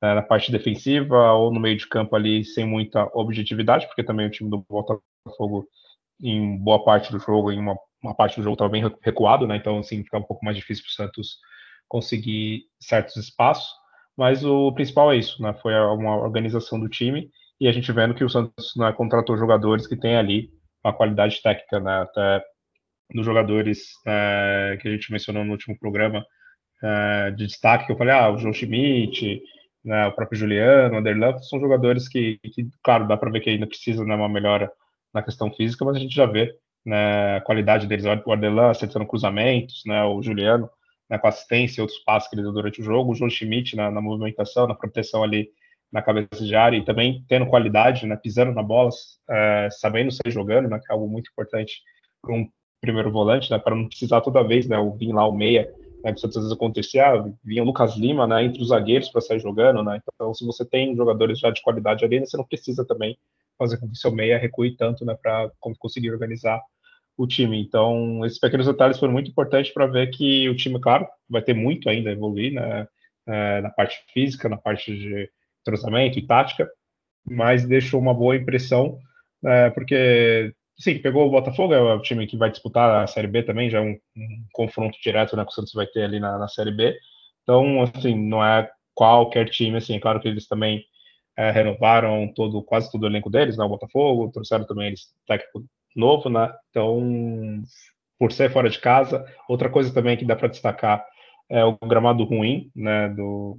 [0.01, 4.27] né, na parte defensiva ou no meio de campo ali sem muita objetividade, porque também
[4.27, 5.67] o time do Botafogo
[6.23, 9.57] em boa parte do jogo, em uma, uma parte do jogo estava bem recuado, né,
[9.57, 11.39] então assim ficava um pouco mais difícil para o Santos
[11.89, 13.69] conseguir certos espaços,
[14.17, 18.15] mas o principal é isso, né, foi uma organização do time e a gente vendo
[18.15, 20.51] que o Santos né, contratou jogadores que têm ali
[20.85, 22.43] uma qualidade técnica, né, até
[23.15, 26.25] dos jogadores é, que a gente mencionou no último programa
[26.83, 29.43] é, de destaque, que eu falei, ah, o João Schmidt,
[29.85, 33.51] né, o próprio Juliano, o Anderlan, são jogadores que, que claro, dá para ver que
[33.51, 34.71] ainda precisa né, uma melhora
[35.13, 39.07] na questão física, mas a gente já vê né, a qualidade deles, o Anderlan acertando
[39.07, 40.69] cruzamentos, né, o Juliano
[41.11, 43.75] né, com assistência e outros passos que ele deu durante o jogo, o João Schmidt
[43.75, 45.51] na, na movimentação, na proteção ali
[45.93, 48.91] na cabeça de área e também tendo qualidade, né, pisando na bola,
[49.29, 51.83] é, sabendo sair jogando, né, que é algo muito importante
[52.23, 52.49] para um
[52.81, 56.27] primeiro volante, né, para não precisar toda vez, né, vir lá o meia, né, que
[56.27, 60.01] às vezes acontecia, vinha o Lucas Lima, né, entre os zagueiros para sair jogando, né,
[60.03, 63.19] então se você tem jogadores já de qualidade ali, né, você não precisa também
[63.59, 66.61] fazer com que seu meia recue tanto, né, para conseguir organizar
[67.17, 67.61] o time.
[67.61, 71.53] Então, esses pequenos detalhes foram muito importantes para ver que o time, claro, vai ter
[71.53, 72.89] muito ainda a evoluir, né,
[73.27, 76.69] é, na parte física, na parte de entrosamento e tática,
[77.29, 78.99] mas deixou uma boa impressão,
[79.45, 83.43] é, porque, sim, pegou o Botafogo, é o time que vai disputar a Série B
[83.43, 86.39] também, já é um, um confronto direto né, que o Santos vai ter ali na,
[86.39, 86.97] na, Série B,
[87.43, 90.85] então, assim, não é qualquer time, assim, é claro que eles também
[91.37, 95.65] é, renovaram todo, quase todo o elenco deles, né, o Botafogo, trouxeram também eles técnico
[95.95, 97.63] novo, né, então,
[98.19, 101.05] por ser fora de casa, outra coisa também que dá para destacar
[101.49, 103.59] é o gramado ruim, né, do,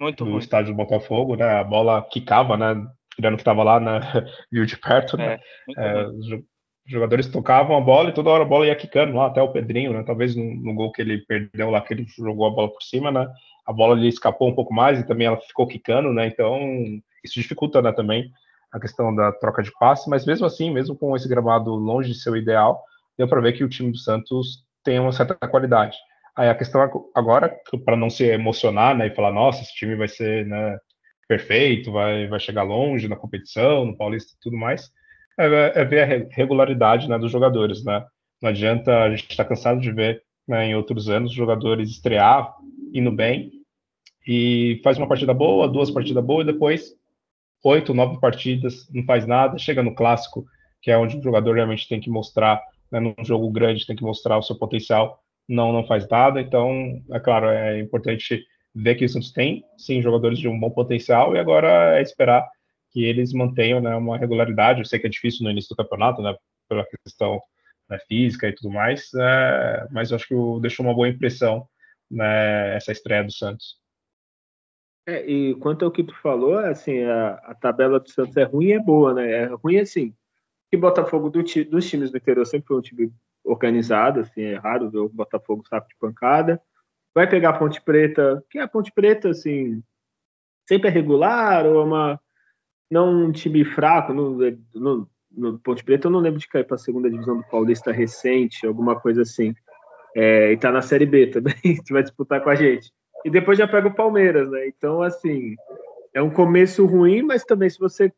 [0.00, 0.38] muito ruim.
[0.38, 1.60] estádio do Botafogo, né?
[1.60, 2.86] A bola quicava, né?
[3.14, 4.00] Tirando que estava lá, né?
[4.50, 5.38] Viu de perto, né?
[5.76, 6.06] É, é,
[6.86, 9.50] os jogadores tocavam a bola e toda hora a bola ia quicando lá, até o
[9.50, 10.02] Pedrinho, né?
[10.02, 13.10] Talvez no, no, gol que ele perdeu lá, que ele jogou a bola por cima,
[13.10, 13.26] né?
[13.66, 16.26] A bola ali escapou um pouco mais e também ela ficou quicando, né?
[16.26, 16.58] Então,
[17.24, 18.30] isso dificulta, né, também
[18.70, 22.18] a questão da troca de passe, mas mesmo assim, mesmo com esse gramado longe de
[22.18, 22.82] seu ideal,
[23.16, 25.96] deu para ver que o time do Santos tem uma certa qualidade.
[26.36, 26.82] Aí a questão
[27.14, 30.76] agora, para não se emocionar, né, e falar, nossa, esse time vai ser né,
[31.28, 34.90] perfeito, vai, vai chegar longe na competição, no Paulista e tudo mais,
[35.38, 38.04] é, é ver a regularidade né, dos jogadores, né?
[38.40, 42.54] Não adianta, a gente está cansado de ver né, em outros anos jogadores estrear,
[42.92, 43.52] indo bem,
[44.26, 46.94] e faz uma partida boa, duas partidas boas, e depois
[47.64, 50.44] oito, nove partidas, não faz nada, chega no clássico,
[50.82, 54.02] que é onde o jogador realmente tem que mostrar, né, num jogo grande, tem que
[54.02, 55.18] mostrar o seu potencial,
[55.48, 56.40] não, não faz nada.
[56.40, 58.44] Então, é claro, é importante
[58.74, 62.46] ver que o Santos tem, sim, jogadores de um bom potencial e agora é esperar
[62.94, 64.78] que eles mantenham né, uma regularidade.
[64.78, 66.34] Eu sei que é difícil no início do campeonato, né,
[66.68, 67.40] pela questão
[67.90, 71.68] né, física e tudo mais, é, mas acho que deixou uma boa impressão
[72.08, 73.82] né, essa estreia do Santos.
[75.06, 78.68] É, e quanto ao que tu falou, assim, a, a, tabela do Santos é ruim
[78.68, 79.30] e é boa, né?
[79.30, 80.14] É ruim assim.
[80.70, 83.12] Que Botafogo do, dos times do interior sempre foi um time
[83.44, 86.62] organizado, assim, é raro ver o Botafogo saco de pancada.
[87.14, 89.82] Vai pegar a Ponte Preta, que é a Ponte Preta, assim,
[90.66, 92.20] sempre é regular, ou é uma.
[92.94, 94.38] Não um time fraco, no,
[94.74, 97.90] no, no Ponte Preta eu não lembro de cair para a segunda divisão do Paulista
[97.90, 99.54] recente, alguma coisa assim.
[100.16, 101.54] É, e tá na Série B também,
[101.84, 102.92] que vai disputar com a gente.
[103.24, 104.68] E depois já pega o Palmeiras, né?
[104.68, 105.56] Então, assim,
[106.12, 108.12] é um começo ruim, mas também se você,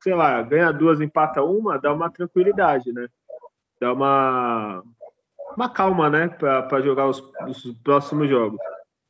[0.00, 3.08] sei lá, ganha duas, empata uma, dá uma tranquilidade, né?
[3.82, 4.82] dá uma,
[5.56, 8.60] uma calma, né, para jogar os, os, próximos jogos.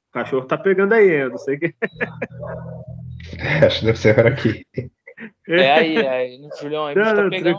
[0.08, 1.74] O cachorro tá pegando aí, eu não sei o que.
[3.66, 4.64] Acho que deve ser por aqui.
[5.48, 7.58] É aí, é aí, no Julião, aí não, tá pegando.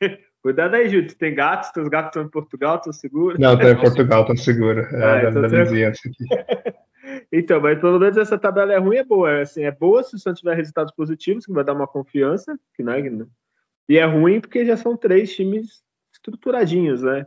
[0.42, 1.14] Cuidado aí, Júlio.
[1.16, 3.38] Tem gatos, teus gatos estão em Portugal, estão seguros?
[3.38, 4.92] Não, estão em Portugal, estão seguros.
[4.92, 6.74] É ah, da, então da vizinhança aqui.
[7.30, 9.30] Então, mas pelo menos essa tabela é ruim, é boa.
[9.30, 12.58] É, assim, é boa se o Santos tiver resultados positivos, que vai dar uma confiança,
[12.74, 12.98] que, né,
[13.88, 17.26] e é ruim porque já são três times estruturadinhos, né?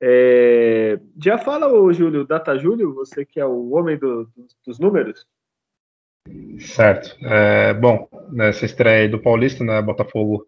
[0.00, 4.28] É, já fala, o Júlio, Data Júlio, você que é o homem do,
[4.66, 5.26] dos números.
[6.58, 7.16] Certo.
[7.24, 10.46] É, bom, nessa estreia do Paulista, né, Botafogo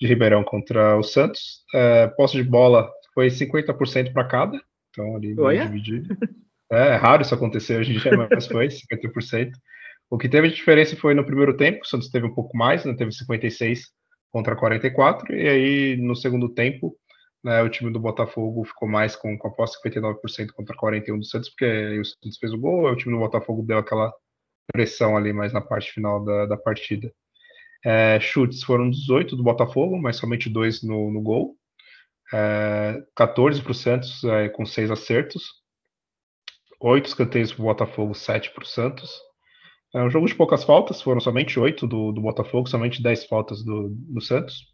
[0.00, 4.60] de Ribeirão contra o Santos, é, posse de bola foi 50% para cada,
[4.90, 6.16] então ali dividido.
[6.70, 9.50] É, é, raro isso acontecer hoje em dia, mas foi 50%.
[10.10, 12.84] O que teve de diferença foi no primeiro tempo, o Santos teve um pouco mais,
[12.84, 13.80] né, teve 56
[14.30, 16.96] contra 44, e aí no segundo tempo
[17.42, 21.24] né, o time do Botafogo ficou mais com, com a posse 59% contra 41% do
[21.24, 24.12] Santos, porque o Santos fez o gol, o time do Botafogo deu aquela
[24.72, 27.12] pressão ali mais na parte final da, da partida.
[27.84, 31.56] É, chutes foram 18 do Botafogo, mas somente dois no, no gol.
[32.32, 35.44] É, 14 para o Santos, é, com seis acertos.
[36.80, 39.10] Oito escanteios para o Botafogo, 7 para o Santos.
[39.94, 43.64] É um jogo de poucas faltas, foram somente oito do, do Botafogo, somente 10 faltas
[43.64, 44.66] do, do Santos.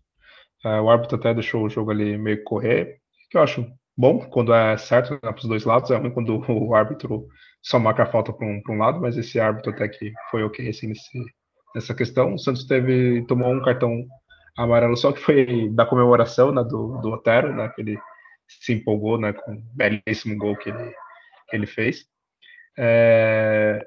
[0.64, 2.98] É, o árbitro até deixou o jogo ali meio correr,
[3.30, 6.42] que eu acho bom quando é certo né, para os dois lados, é ruim quando
[6.50, 7.26] o árbitro
[7.64, 10.68] só marca a falta para um, um, lado, mas esse árbitro até que foi ok
[10.68, 11.24] assim, nesse,
[11.74, 12.34] nessa questão.
[12.34, 14.06] O Santos teve tomou um cartão
[14.56, 17.98] amarelo só que foi da comemoração né, do, do Otero, né, que ele
[18.46, 20.92] se empolgou né, com o belíssimo gol que ele,
[21.48, 22.04] que ele fez.
[22.78, 23.84] É,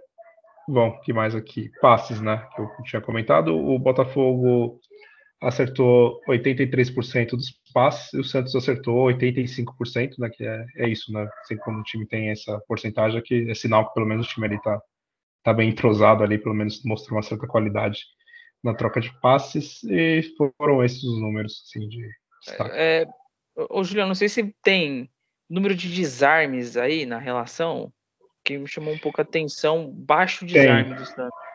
[0.67, 1.69] bom, que mais aqui?
[1.79, 3.55] Passes, né, que eu tinha comentado.
[3.55, 4.79] O Botafogo
[5.39, 11.29] acertou 83% dos passes e o Santos acertou 85%, né, que é, é isso, né?
[11.43, 14.47] Sempre quando o time tem essa porcentagem, que é sinal que pelo menos o time
[14.47, 14.81] ali tá,
[15.43, 17.99] tá bem entrosado ali, pelo menos mostrou uma certa qualidade
[18.63, 20.23] na troca de passes e
[20.57, 22.09] foram esses os números, assim, de
[22.43, 22.71] destaque.
[22.73, 23.05] É,
[23.69, 25.07] ô, Juliano, não sei se tem
[25.47, 27.93] número de desarmes aí na relação,
[28.43, 30.95] que me chamou um pouco a atenção, baixo desarme tem.
[30.95, 31.46] do Santos.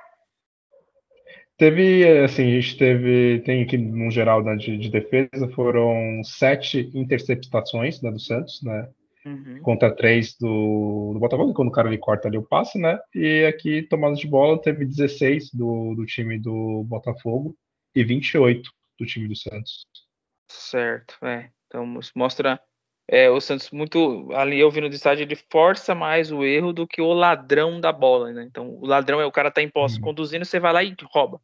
[1.63, 6.91] Teve, assim, a gente teve, tem aqui no geral né, de, de, defesa, foram sete
[6.93, 8.89] interceptações né, do Santos, né?
[9.25, 9.61] Uhum.
[9.63, 12.99] Contra três do, do Botafogo, quando o cara ele corta ali o passe, né?
[13.15, 17.57] E aqui, tomadas de bola, teve 16 do, do time do Botafogo
[17.95, 19.87] e 28 do time do Santos.
[20.51, 21.49] Certo, é.
[21.69, 22.61] Então, mostra
[23.09, 26.89] é, o Santos muito ali eu vi no estádio ele força mais o erro do
[26.89, 28.43] que o ladrão da bola, né?
[28.51, 30.03] Então o ladrão é o cara tá em posse uhum.
[30.03, 31.41] conduzindo, você vai lá e rouba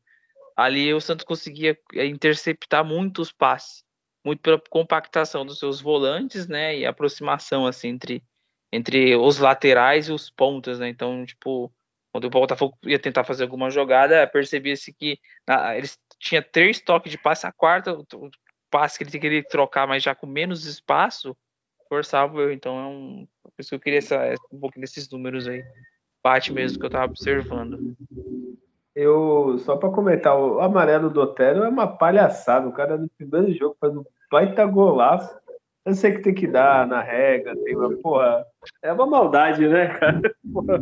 [0.58, 3.84] ali o Santos conseguia é, interceptar muitos passes,
[4.24, 8.24] muito pela compactação dos seus volantes, né, e aproximação assim entre
[8.70, 10.90] entre os laterais e os pontas, né?
[10.90, 11.72] Então, tipo,
[12.12, 15.18] quando o Botafogo ia tentar fazer alguma jogada, percebia-se que
[15.74, 18.06] eles tinha três toques de passe, a quarta o,
[18.70, 21.34] passe que ele queria trocar, mas já com menos espaço,
[21.88, 22.52] forçava eu.
[22.52, 25.64] Então, é um, por isso que eu queria essa, um pouco desses números aí.
[26.22, 27.96] Bate mesmo que eu estava observando.
[28.98, 32.66] Eu, só para comentar, o amarelo do Otero é uma palhaçada.
[32.66, 35.38] O cara no primeiro jogo faz um baita golaço.
[35.86, 38.44] Eu sei que tem que dar na regra, tem uma porra.
[38.82, 40.20] É uma maldade, né, cara?
[40.52, 40.80] Porra,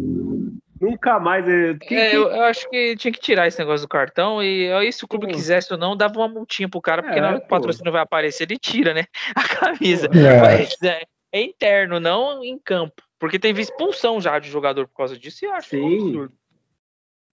[0.81, 1.45] nunca mais.
[1.81, 5.05] Quem, é, eu, eu, acho que tinha que tirar esse negócio do cartão e se
[5.05, 7.45] o clube quisesse ou não, dava uma multinha pro cara, porque é, na hora que
[7.45, 9.05] o patrocínio vai aparecer, ele tira, né?
[9.37, 10.07] A camisa.
[10.07, 10.41] É.
[10.41, 11.03] Mas é,
[11.33, 13.03] é interno, não em campo.
[13.19, 15.83] Porque teve expulsão já de jogador por causa disso e eu acho Sim.
[15.83, 16.35] um absurdo.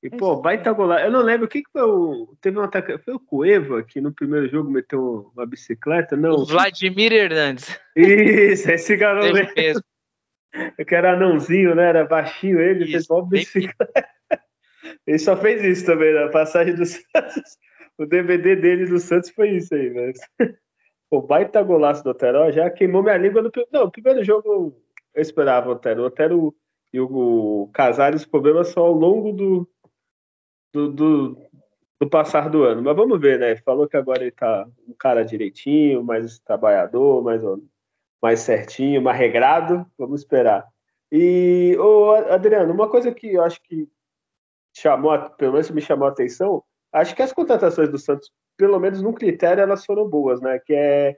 [0.04, 1.06] E, pô, baita golaço.
[1.06, 2.36] Eu não lembro o que, que foi o.
[2.42, 2.98] Teve um ataque.
[2.98, 6.18] Foi o Cueva que no primeiro jogo meteu uma bicicleta?
[6.18, 6.32] Não.
[6.32, 7.80] O Vladimir Hernandes.
[7.96, 9.34] Isso, esse garoto.
[9.56, 9.82] mesmo.
[10.88, 11.90] Que era anãozinho, né?
[11.90, 14.08] Era baixinho ele, isso, fez uma bicicleta.
[15.08, 17.58] Ele só fez isso também na passagem do Santos.
[17.98, 20.14] O DVD dele do Santos foi isso aí, velho.
[21.10, 23.52] O baita golaço do Otero já queimou minha língua no.
[23.72, 24.80] Não, primeiro jogo
[25.16, 26.04] eu esperava o Otero.
[26.04, 26.56] O Otero
[26.94, 29.68] e o Casares, o problema são ao longo do,
[30.74, 31.38] do, do,
[32.02, 32.82] do, passar do ano.
[32.82, 33.56] Mas vamos ver, né?
[33.58, 37.42] Falou que agora ele tá um cara direitinho, mais trabalhador, mais,
[38.22, 39.86] mais certinho, mais regrado.
[39.98, 40.66] Vamos esperar.
[41.12, 43.88] E, ô, Adriano, uma coisa que eu acho que
[44.76, 49.02] chamou, pelo menos me chamou a atenção, acho que as contratações do Santos, pelo menos
[49.02, 50.60] num critério, elas foram boas, né?
[50.66, 51.18] Que é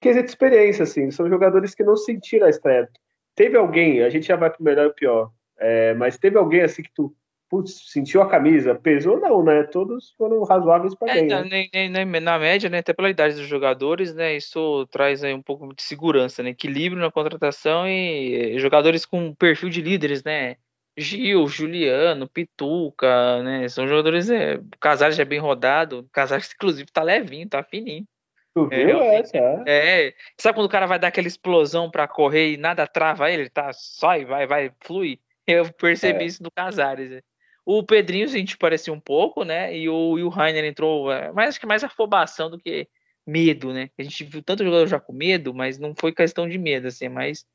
[0.00, 1.10] quesito experiência, assim.
[1.12, 2.88] São jogadores que não sentiram a estreia.
[3.36, 6.82] Teve alguém, a gente já vai pro melhor e pior, é, mas teve alguém assim
[6.82, 7.14] que tu
[7.48, 9.64] putz, sentiu a camisa, pesou não, né?
[9.64, 11.90] Todos foram razoáveis para é, bem.
[11.90, 12.20] Né?
[12.20, 12.78] Na, média, né?
[12.78, 14.36] Até pela idade dos jogadores, né?
[14.36, 16.50] Isso traz aí um pouco de segurança, né?
[16.50, 20.56] Equilíbrio na contratação e jogadores com perfil de líderes, né?
[20.96, 23.68] Gil, Juliano, Pituca, né?
[23.68, 24.28] São jogadores.
[24.28, 26.00] É, o Casares já é bem rodado.
[26.00, 28.06] O Casares, inclusive, tá levinho, tá fininho.
[28.54, 29.38] Tu é, viu é, essa?
[29.66, 30.14] É.
[30.36, 33.48] Sabe quando o cara vai dar aquela explosão para correr e nada trava ele?
[33.48, 35.20] Tá só e vai, vai, flui.
[35.46, 36.26] Eu percebi é.
[36.26, 37.22] isso no Casares.
[37.70, 39.76] O Pedrinho, a gente parecia um pouco, né?
[39.76, 42.88] E o, e o Rainer entrou, é, mas acho que mais afobação do que
[43.26, 43.90] medo, né?
[43.98, 47.10] A gente viu tanto jogador já com medo, mas não foi questão de medo, assim,
[47.10, 47.46] mas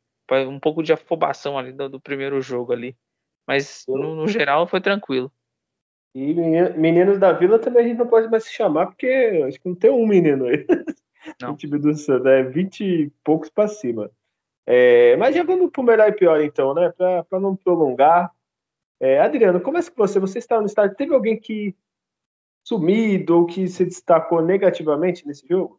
[0.48, 2.96] um pouco de afobação ali do, do primeiro jogo ali.
[3.48, 5.32] Mas no, no, geral foi tranquilo.
[6.14, 6.32] E
[6.78, 9.08] meninos da Vila também a gente não pode mais se chamar, porque
[9.48, 10.64] acho que não tem um menino aí.
[11.42, 11.54] Não.
[11.54, 14.12] o time do Santos é 20 e poucos para cima.
[14.68, 16.92] É, mas já vamos para o melhor e pior, então, né?
[16.92, 18.30] Para não prolongar.
[19.04, 20.18] É, Adriano, começa com você.
[20.18, 20.96] Você estava no estádio.
[20.96, 21.76] Teve alguém que
[22.66, 25.78] sumido ou que se destacou negativamente nesse jogo?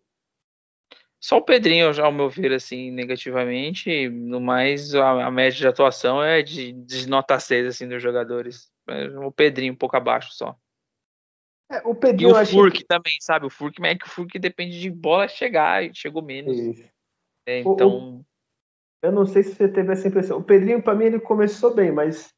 [1.19, 4.11] Só o Pedrinho, já ao meu ver, assim, negativamente.
[4.11, 8.71] No mais, a, a média de atuação é de, de nota 6, assim, dos jogadores.
[9.25, 10.55] O Pedrinho um pouco abaixo só.
[11.73, 12.85] É, o Pedrinho e o Furk que...
[12.85, 13.47] também, sabe?
[13.47, 16.59] O Furk, mas é que o Furk depende de bola chegar e chegou menos.
[17.47, 18.19] É, então.
[18.19, 18.25] O,
[19.03, 20.41] eu não sei se você teve essa impressão.
[20.41, 22.34] O Pedrinho, para mim, ele começou bem, mas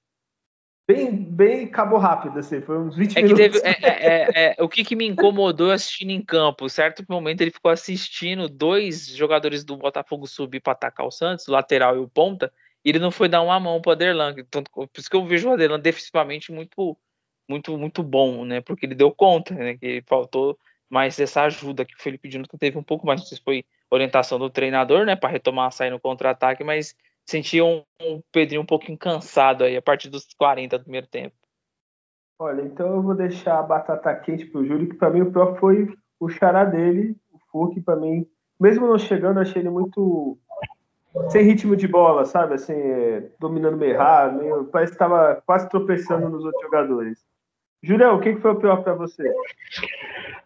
[0.87, 3.45] bem, bem cabo rápido, assim, foi uns 20 é minutos.
[3.45, 7.05] Que teve, é, é, é, é, o que, que me incomodou assistindo em campo, certo
[7.09, 11.97] momento ele ficou assistindo dois jogadores do Botafogo subir para atacar o Santos, o lateral
[11.97, 12.53] e o ponta,
[12.85, 15.27] e ele não foi dar uma mão para o Aderlan, então, por isso que eu
[15.27, 16.97] vejo o Aderlan defensivamente muito,
[17.49, 20.57] muito, muito bom, né, porque ele deu conta, né, que faltou
[20.89, 23.65] mais essa ajuda que o Felipe Jonathan teve um pouco mais, não sei se foi
[23.91, 26.95] orientação do treinador, né, para retomar a sair no contra-ataque, mas
[27.27, 31.35] sentia um, um Pedrinho um pouquinho cansado aí a partir dos 40 do primeiro tempo.
[32.39, 35.59] Olha, então eu vou deixar a batata quente pro Júlio, que para mim o pior
[35.59, 35.89] foi
[36.21, 38.27] o xará dele, o Furk, para mim,
[38.61, 40.39] mesmo não chegando, achei ele muito
[41.31, 42.55] sem ritmo de bola, sabe?
[42.55, 47.19] Assim, é, dominando meio errado, meio, parece que estava quase tropeçando nos outros jogadores.
[47.83, 49.23] Julião, o que, foi o pior para você?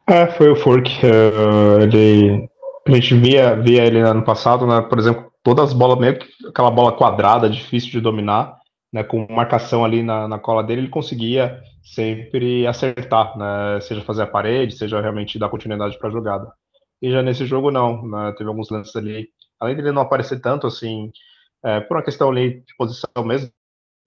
[0.06, 0.88] É, foi o Furk.
[1.04, 2.48] Uh, ele,
[2.86, 4.80] a gente via, via ele ano passado, né?
[4.82, 8.58] Por exemplo, todas as bolas, meio que aquela bola quadrada, difícil de dominar,
[8.92, 14.22] né, com marcação ali na, na cola dele, ele conseguia sempre acertar, né, seja fazer
[14.22, 16.52] a parede, seja realmente dar continuidade para a jogada.
[17.00, 20.66] E já nesse jogo não, né, teve alguns lances ali, além dele não aparecer tanto
[20.66, 21.10] assim,
[21.64, 23.50] é, por uma questão ali de posição mesmo,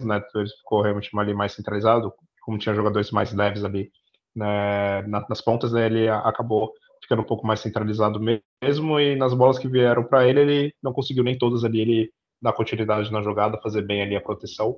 [0.02, 3.90] né, ele ficou realmente ali mais centralizado, como tinha jogadores mais leves ali
[4.36, 6.74] né, nas pontas, né, ele acabou
[7.14, 10.92] ficando um pouco mais centralizado mesmo, e nas bolas que vieram para ele, ele não
[10.92, 14.78] conseguiu nem todas ali, ele dar continuidade na jogada, fazer bem ali a proteção.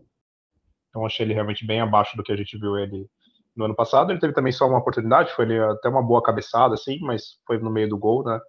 [0.89, 3.08] Então achei ele realmente bem abaixo do que a gente viu ele
[3.56, 4.12] no ano passado.
[4.12, 7.58] Ele teve também só uma oportunidade, foi ele até uma boa cabeçada, assim, mas foi
[7.58, 8.39] no meio do gol, né?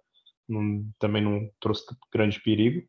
[0.47, 2.81] Não, também não trouxe grande perigo.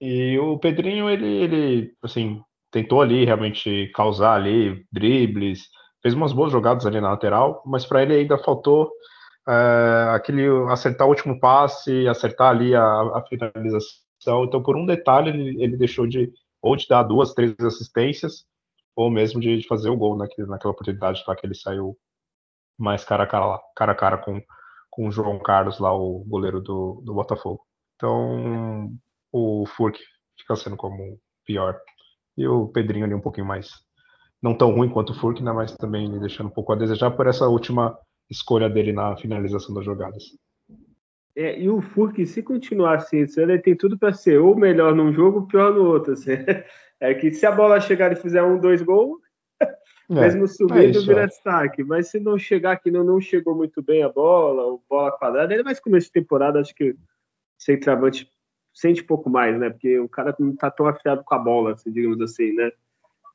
[0.00, 2.40] E o Pedrinho, ele, ele, assim,
[2.70, 5.68] tentou ali realmente causar ali dribles,
[6.02, 8.90] fez umas boas jogadas ali na lateral, mas para ele ainda faltou
[9.48, 14.44] é, aquele acertar o último passe, acertar ali a, a finalização.
[14.44, 18.46] Então, por um detalhe, ele, ele, deixou de ou de dar duas, três assistências,
[18.94, 21.98] ou mesmo de, de fazer o gol naquele, naquela oportunidade lá que ele saiu
[22.78, 24.40] mais cara a cara, cara, a cara com,
[24.90, 27.66] com o João Carlos lá, o goleiro do, do Botafogo.
[27.96, 28.92] Então,
[29.32, 29.98] o Furk
[30.38, 31.80] fica sendo como pior.
[32.36, 33.70] E o Pedrinho ali um pouquinho mais,
[34.40, 37.26] não tão ruim quanto o Furk, né, mas também deixando um pouco a desejar por
[37.26, 37.98] essa última
[38.32, 40.24] escolha dele na finalização das jogadas.
[41.34, 45.12] É, e o Furk, se continuar assim, ele tem tudo para ser ou melhor num
[45.12, 46.12] jogo, ou pior no outro.
[46.14, 46.32] Assim.
[47.04, 49.20] É que se a bola chegar e fizer um, dois gols,
[49.60, 49.66] é,
[50.08, 51.26] mesmo subindo, é isso, vira é.
[51.26, 51.82] destaque.
[51.82, 55.52] Mas se não chegar que não, não chegou muito bem a bola, ou bola quadrada,
[55.52, 56.94] ele vai começar de temporada, acho que
[57.58, 58.30] sem travante
[58.72, 59.70] sente pouco mais, né?
[59.70, 62.70] Porque o cara não tá tão afiado com a bola, assim, digamos assim, né?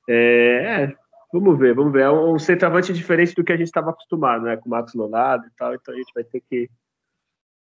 [0.08, 0.96] É, é
[1.32, 2.04] Vamos ver, vamos ver.
[2.04, 4.58] É um centroavante diferente do que a gente estava acostumado, né?
[4.58, 6.70] Com o Marcos Leonardo e tal, então a gente vai ter que,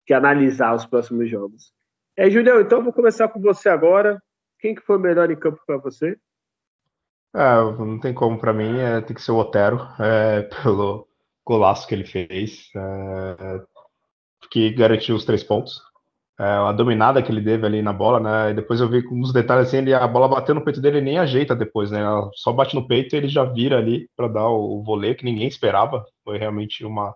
[0.06, 1.74] que analisar os próximos jogos.
[2.16, 4.22] É, Julião, então vou começar com você agora.
[4.60, 6.18] Quem que foi melhor em campo para você?
[7.36, 11.08] É, não tem como para mim, é, tem que ser o Otero, é, pelo
[11.46, 13.62] golaço que ele fez, é,
[14.50, 15.82] que garantiu os três pontos
[16.40, 18.52] é, a dominada que ele teve ali na bola, né?
[18.52, 21.02] E depois eu vi uns detalhes assim, ele, a bola bateu no peito dele e
[21.02, 22.02] nem ajeita depois, né?
[22.02, 25.16] Ela só bate no peito e ele já vira ali para dar o, o voleio
[25.16, 26.06] que ninguém esperava.
[26.24, 27.16] Foi realmente uma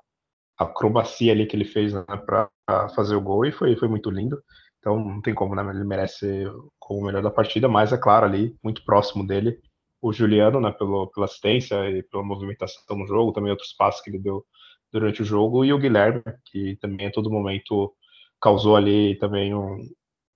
[0.58, 2.50] acrobacia ali que ele fez né, para
[2.96, 4.42] fazer o gol e foi, foi muito lindo.
[4.80, 5.70] Então não tem como, né?
[5.70, 6.46] Ele merece
[6.80, 9.60] como o melhor da partida, mas é claro ali, muito próximo dele,
[10.02, 10.72] o Juliano, né?
[10.72, 14.46] Pelo, pela assistência e pela movimentação no jogo, também outros passos que ele deu
[14.92, 17.94] durante o jogo, e o Guilherme, que também a todo momento
[18.42, 19.78] causou ali também um,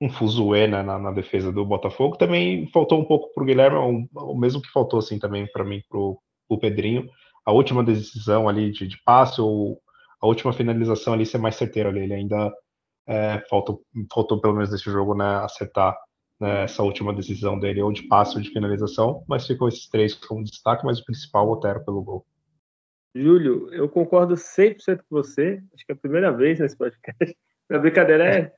[0.02, 2.18] um fuzuê né, na, na, defesa do Botafogo.
[2.18, 5.64] Também faltou um pouco para o Guilherme, o, o, mesmo que faltou assim também para
[5.64, 7.08] mim, para o Pedrinho.
[7.46, 9.80] A última decisão ali de, de passe ou
[10.22, 12.02] a última finalização ali ser mais certeira ali.
[12.02, 12.54] Ele ainda
[13.08, 13.82] é, faltou,
[14.14, 15.98] faltou pelo menos nesse jogo né, acertar
[16.40, 20.14] né, essa última decisão dele, ou de passe ou de finalização, mas ficou esses três
[20.14, 22.26] como destaque, mas o principal, o Otero pelo gol.
[23.16, 25.62] Júlio, eu concordo 100% com você.
[25.74, 27.36] Acho que é a primeira vez nesse podcast
[27.72, 28.54] A brincadeira é.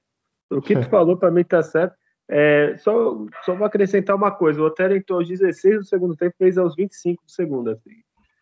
[0.49, 1.95] O que tu falou para mim tá certo.
[2.27, 6.35] É, só, só vou acrescentar uma coisa: o Otero entrou aos 16 do segundo tempo,
[6.37, 7.71] fez aos 25 do segundo.
[7.71, 7.91] Assim.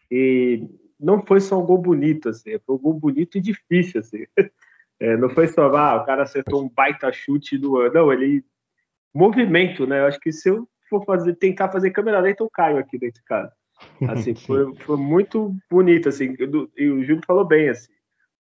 [0.09, 0.67] E
[0.99, 3.99] não foi só um gol bonito, assim, foi um gol bonito e difícil.
[3.99, 4.25] Assim.
[4.99, 7.91] É, não foi só, ah, o cara acertou um baita chute no.
[7.91, 8.43] Não, ele.
[9.13, 9.99] Movimento, né?
[9.99, 13.19] Eu acho que se eu for fazer, tentar fazer câmera lenta, eu caio aqui dentro
[13.21, 13.51] de casa.
[14.07, 16.35] Assim, foi, foi muito bonito, assim.
[16.77, 17.91] E o Júlio falou bem, assim.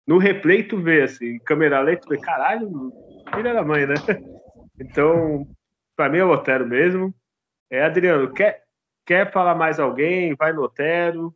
[0.06, 2.92] No replay, tu vê, assim, câmera lenta, tu vê, caralho,
[3.34, 3.94] filha da mãe, né?
[4.80, 5.46] Então,
[5.94, 7.14] para mim é o Otero mesmo.
[7.70, 8.64] É, Adriano, quer,
[9.06, 10.34] quer falar mais alguém?
[10.34, 11.32] Vai no Otero.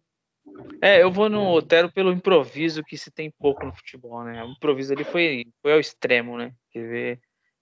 [0.83, 4.43] É, eu vou no Otero pelo improviso que se tem pouco no futebol, né?
[4.43, 6.53] O improviso ali foi, foi ao extremo, né?
[6.71, 7.21] Quer ver?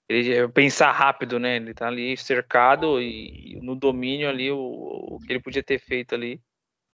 [0.09, 1.57] Ele pensar rápido, né?
[1.57, 6.15] Ele tá ali cercado e no domínio ali o, o que ele podia ter feito
[6.15, 6.41] ali,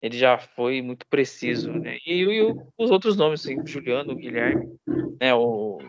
[0.02, 1.98] ele já foi muito preciso, né?
[2.06, 2.42] E, e
[2.78, 4.78] os outros nomes, assim, o Juliano, o Guilherme,
[5.20, 5.34] né?
[5.34, 5.80] O,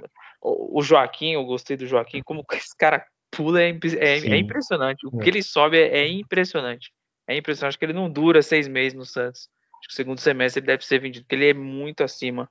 [0.40, 5.06] o, Joaquim, eu gostei do Joaquim, como esse cara pula é, é, é impressionante.
[5.06, 5.22] O é.
[5.22, 6.92] que ele sobe é, é, impressionante.
[7.26, 9.48] É impressionante que ele não dura seis meses no Santos.
[9.78, 12.50] Acho que o segundo semestre ele deve ser vendido, porque ele é muito acima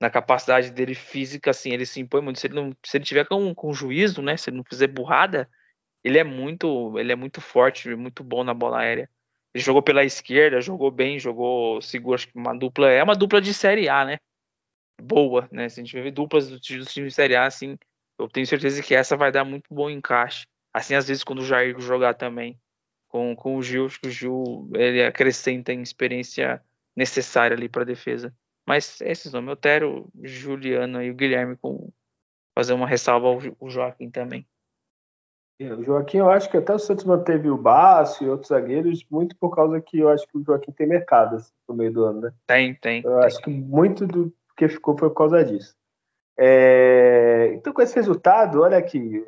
[0.00, 2.40] na capacidade dele física, assim, ele se impõe muito.
[2.40, 4.36] Se ele, não, se ele tiver com, com juízo, né?
[4.36, 5.48] Se ele não fizer burrada,
[6.02, 9.08] ele é muito, ele é muito forte, muito bom na bola aérea.
[9.54, 13.40] Ele jogou pela esquerda, jogou bem, jogou seguro, acho que uma dupla, é uma dupla
[13.40, 14.18] de série A, né?
[15.00, 15.68] Boa, né?
[15.68, 17.78] Se a gente ver duplas dos times de série A, assim,
[18.18, 20.46] eu tenho certeza que essa vai dar muito bom encaixe.
[20.72, 22.58] Assim, às vezes, quando o Jair jogar também
[23.08, 26.60] com, com o Gil, acho que o Gil ele acrescenta em experiência
[26.96, 28.34] necessária ali para defesa.
[28.66, 31.92] Mas esses nomes, Otero, Juliano e o Guilherme, com
[32.56, 34.46] fazer uma ressalva ao Joaquim também.
[35.58, 39.06] É, o Joaquim, eu acho que até o Santos manteve o Baço e outros zagueiros,
[39.08, 42.04] muito por causa que eu acho que o Joaquim tem mercado assim, no meio do
[42.04, 42.32] ano, né?
[42.46, 43.02] Tem, tem.
[43.04, 43.24] Eu tem.
[43.24, 45.76] acho que muito do que ficou foi por causa disso.
[46.36, 47.52] É...
[47.54, 49.24] Então, com esse resultado, olha aqui,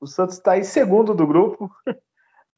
[0.00, 1.70] o Santos está em segundo do grupo,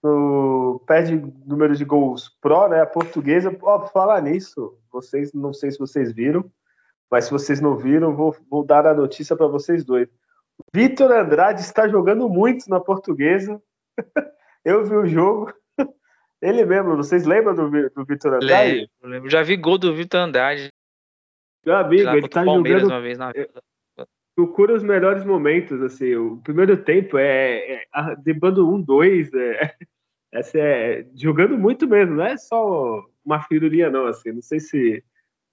[0.03, 0.83] no...
[0.87, 2.81] perde número de gols pró, né?
[2.81, 6.51] A portuguesa, ó, falar nisso, vocês, não sei se vocês viram,
[7.11, 10.09] mas se vocês não viram, vou, vou dar a notícia para vocês dois.
[10.73, 13.61] Vitor Andrade está jogando muito na portuguesa.
[14.65, 15.53] Eu vi o jogo.
[16.41, 18.73] Ele mesmo, vocês lembram do, do Vitor Andrade?
[18.73, 19.31] Lembro, lembro.
[19.31, 20.69] Já vi gol do Vitor Andrade.
[21.65, 22.87] Meu amigo, ele está jogando.
[22.87, 23.33] Uma vez na...
[24.37, 26.15] Procura os melhores momentos, assim.
[26.17, 29.33] O primeiro tempo é, é debando um, dois.
[29.33, 29.75] É,
[30.33, 34.07] essa é jogando muito mesmo, não é só uma firulinha, não.
[34.07, 35.05] Assim, não sei se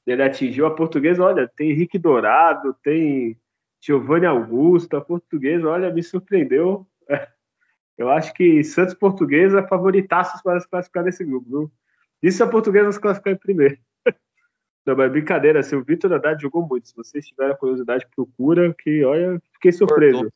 [0.05, 1.23] ele atingiu a portuguesa.
[1.23, 3.37] Olha, tem Henrique Dourado, tem
[3.81, 6.87] Giovanni Augusto, a portuguesa, olha, me surpreendeu.
[7.97, 11.71] Eu acho que Santos Portuguesa é favoritaços para se classificar nesse grupo, viu?
[12.21, 13.77] Isso a portuguesa se classificar em primeiro.
[14.85, 16.87] Não, mas brincadeira, assim, o Vitor Haddad jogou muito.
[16.87, 20.31] Se vocês tiverem curiosidade, procura, que olha, fiquei surpreso.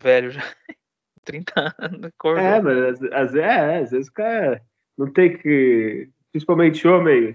[0.00, 0.42] Velho já.
[1.24, 2.44] 30 anos, acordou.
[2.44, 4.62] É, mas às, é, às vezes o cara
[4.96, 6.10] não tem que.
[6.30, 7.32] Principalmente homem,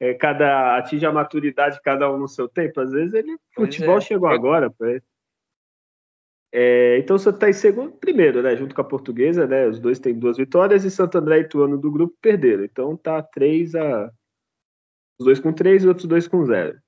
[0.00, 2.80] é, cada atinge a maturidade cada um no seu tempo.
[2.80, 4.00] Às vezes ele futebol é.
[4.00, 4.72] chegou agora
[6.52, 8.56] É, então você está em segundo, primeiro, né?
[8.56, 9.68] Junto com a portuguesa, né?
[9.68, 12.64] Os dois têm duas vitórias e Santo André e Ituano do grupo perderam.
[12.64, 14.10] Então tá três a.
[15.18, 16.78] Os dois com três e outros dois com zero.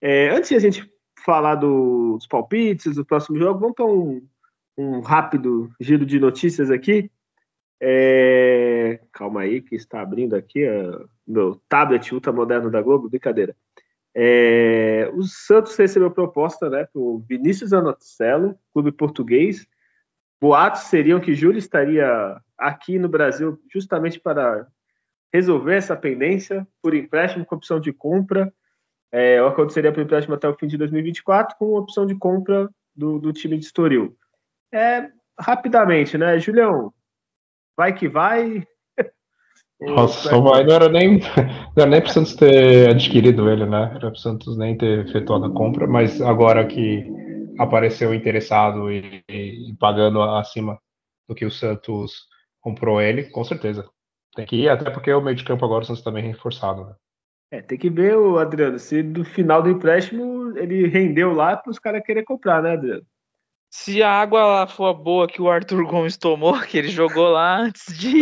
[0.00, 0.88] É, antes de a gente
[1.24, 4.26] falar do, dos palpites, do próximo jogo, vamos para um,
[4.78, 7.10] um rápido giro de notícias aqui.
[7.84, 9.00] É...
[9.12, 13.56] Calma aí, que está abrindo aqui o meu tablet ultra moderno da Globo, brincadeira.
[14.14, 15.10] É...
[15.14, 19.66] O Santos recebeu proposta né, o Vinícius Anocelo, clube português.
[20.40, 24.66] Boatos seriam que Júlio estaria aqui no Brasil justamente para
[25.32, 28.52] resolver essa pendência por empréstimo com opção de compra.
[29.10, 33.32] É, aconteceria por empréstimo até o fim de 2024 com opção de compra do, do
[33.32, 34.16] time de Estoril.
[34.72, 36.92] É, rapidamente, né, Julião?
[37.76, 38.62] Vai que vai.
[39.80, 43.90] Nossa, só vai não era nem não era nem para Santos ter adquirido ele, né?
[43.94, 47.04] Era para Santos nem ter efetuado a compra, mas agora que
[47.58, 50.78] apareceu interessado e, e, pagando acima
[51.28, 52.26] do que o Santos
[52.60, 53.88] comprou ele, com certeza.
[54.34, 56.84] Tem que ir, até porque o meio de campo agora o Santos também tá reforçado,
[56.86, 56.94] né?
[57.50, 61.70] É, tem que ver, o Adriano, se do final do empréstimo ele rendeu lá para
[61.70, 63.04] os caras querer comprar, né, Adriano?
[63.74, 67.56] Se a água lá for boa que o Arthur Gomes tomou, que ele jogou lá
[67.56, 68.20] antes de,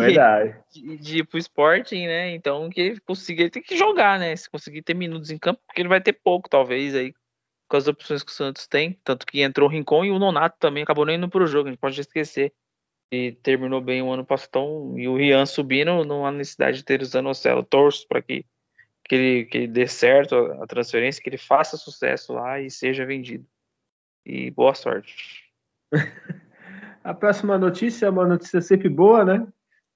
[0.71, 2.31] de, de, ir pro Sporting, né?
[2.31, 4.37] Então que ele consiga, ele tem que jogar, né?
[4.37, 7.13] Se conseguir ter minutos em campo, porque ele vai ter pouco, talvez, aí,
[7.69, 8.97] com as opções que o Santos tem.
[9.03, 11.73] Tanto que entrou o Rincon e o Nonato também acabou nem indo pro jogo, a
[11.73, 12.53] gente pode esquecer.
[13.11, 14.97] E terminou bem o ano passado.
[14.97, 17.65] E o Rian subindo, não há necessidade de ter o Zanocelo.
[17.65, 18.47] Torço para que,
[19.05, 23.05] que, ele, que ele dê certo a transferência, que ele faça sucesso lá e seja
[23.05, 23.45] vendido.
[24.31, 25.45] E boa sorte.
[27.03, 29.47] A próxima notícia é uma notícia sempre boa, né?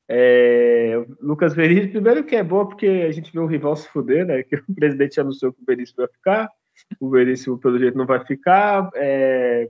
[0.09, 4.26] É, Lucas Veríssimo, primeiro que é boa porque a gente vê o rival se fuder,
[4.26, 4.43] né?
[4.43, 6.51] Que o presidente anunciou que o Veríssimo vai ficar,
[6.99, 9.68] o Veríssimo pelo jeito não vai ficar, é,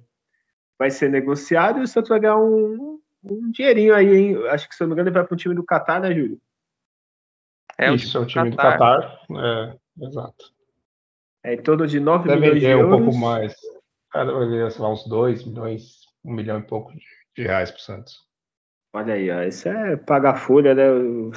[0.79, 4.47] vai ser negociado e o Santos vai ganhar um, um dinheirinho aí, hein?
[4.49, 6.15] Acho que se eu não me engano ele vai para o time do Catar, né,
[6.15, 6.41] Júlio?
[7.77, 10.55] É, Isso, é o time do Catar, é, exato.
[11.43, 12.87] É em torno de 9 Deve milhões de euros.
[12.87, 13.55] um pouco mais,
[14.15, 16.93] cada vez uns 2 milhões, 1 um milhão e pouco
[17.37, 18.15] de, reais para o Santos.
[18.95, 20.89] Olha aí, ó, isso é pagar folha, né?
[20.89, 21.33] O,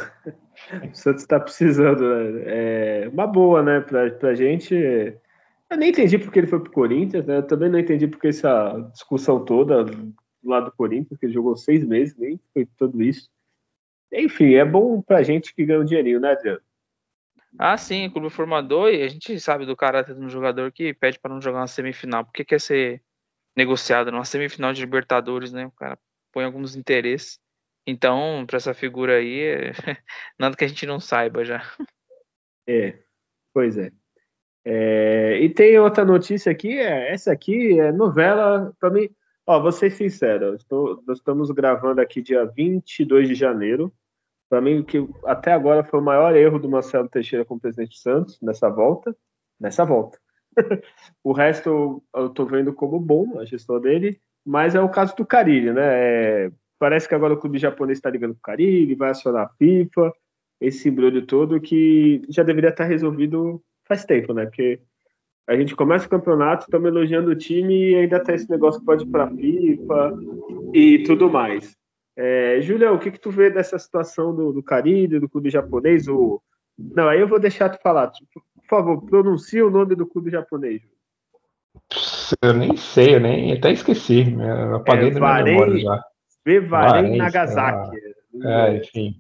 [0.94, 2.44] Santos está precisando, né?
[2.46, 3.82] É uma boa, né?
[3.82, 4.76] Pra, pra gente.
[4.76, 7.38] Eu nem entendi porque ele foi pro Corinthians, né?
[7.38, 9.84] Eu também não entendi porque essa discussão toda
[10.44, 13.28] lado do Corinthians, que ele jogou seis meses, nem foi tudo isso.
[14.14, 16.62] Enfim, é bom pra gente que ganha um dinheirinho, né, Adriano?
[17.60, 21.20] Ah, sim, clube formador, e a gente sabe do caráter de um jogador que pede
[21.20, 22.24] para não jogar uma semifinal.
[22.24, 23.02] Por que quer ser
[23.56, 25.66] negociado numa semifinal de Libertadores, né?
[25.66, 25.98] O cara
[26.32, 27.40] põe alguns interesses.
[27.86, 29.72] Então, para essa figura aí, é...
[30.38, 31.62] nada que a gente não saiba já.
[32.70, 33.00] É,
[33.54, 33.94] pois é.
[34.66, 35.40] é.
[35.40, 39.10] E tem outra notícia aqui, é, essa aqui é novela, para mim,
[39.46, 43.90] ó, vou ser sincero, estou, nós estamos gravando aqui dia 22 de janeiro,
[44.50, 48.40] para mim, que até agora foi o maior erro do Marcelo Teixeira como presidente Santos
[48.42, 49.16] nessa volta,
[49.60, 50.18] nessa volta.
[51.24, 55.26] o resto eu estou vendo como bom a gestão dele, mas é o caso do
[55.26, 55.84] Carilli, né?
[55.84, 59.50] É, Parece que agora o clube japonês está ligando com o Caribe, vai acionar a
[59.50, 60.14] FIFA,
[60.62, 64.46] esse embrulho todo que já deveria estar resolvido faz tempo, né?
[64.46, 64.80] Porque
[65.48, 68.86] a gente começa o campeonato, estamos elogiando o time e ainda tem esse negócio que
[68.86, 70.20] pode ir para a FIFA
[70.74, 71.76] e tudo mais.
[72.18, 76.08] É, Julião, o que, que tu vê dessa situação do, do Caribe, do clube japonês?
[76.08, 76.42] O...
[76.78, 78.12] Não, aí eu vou deixar tu falar.
[78.34, 80.82] Por favor, pronuncie o nome do clube japonês.
[82.42, 84.34] Eu nem sei, eu nem até esqueci.
[84.34, 86.04] Eu apaguei é, da minha memória já.
[87.18, 87.98] Nagasaki.
[88.44, 89.16] É, enfim.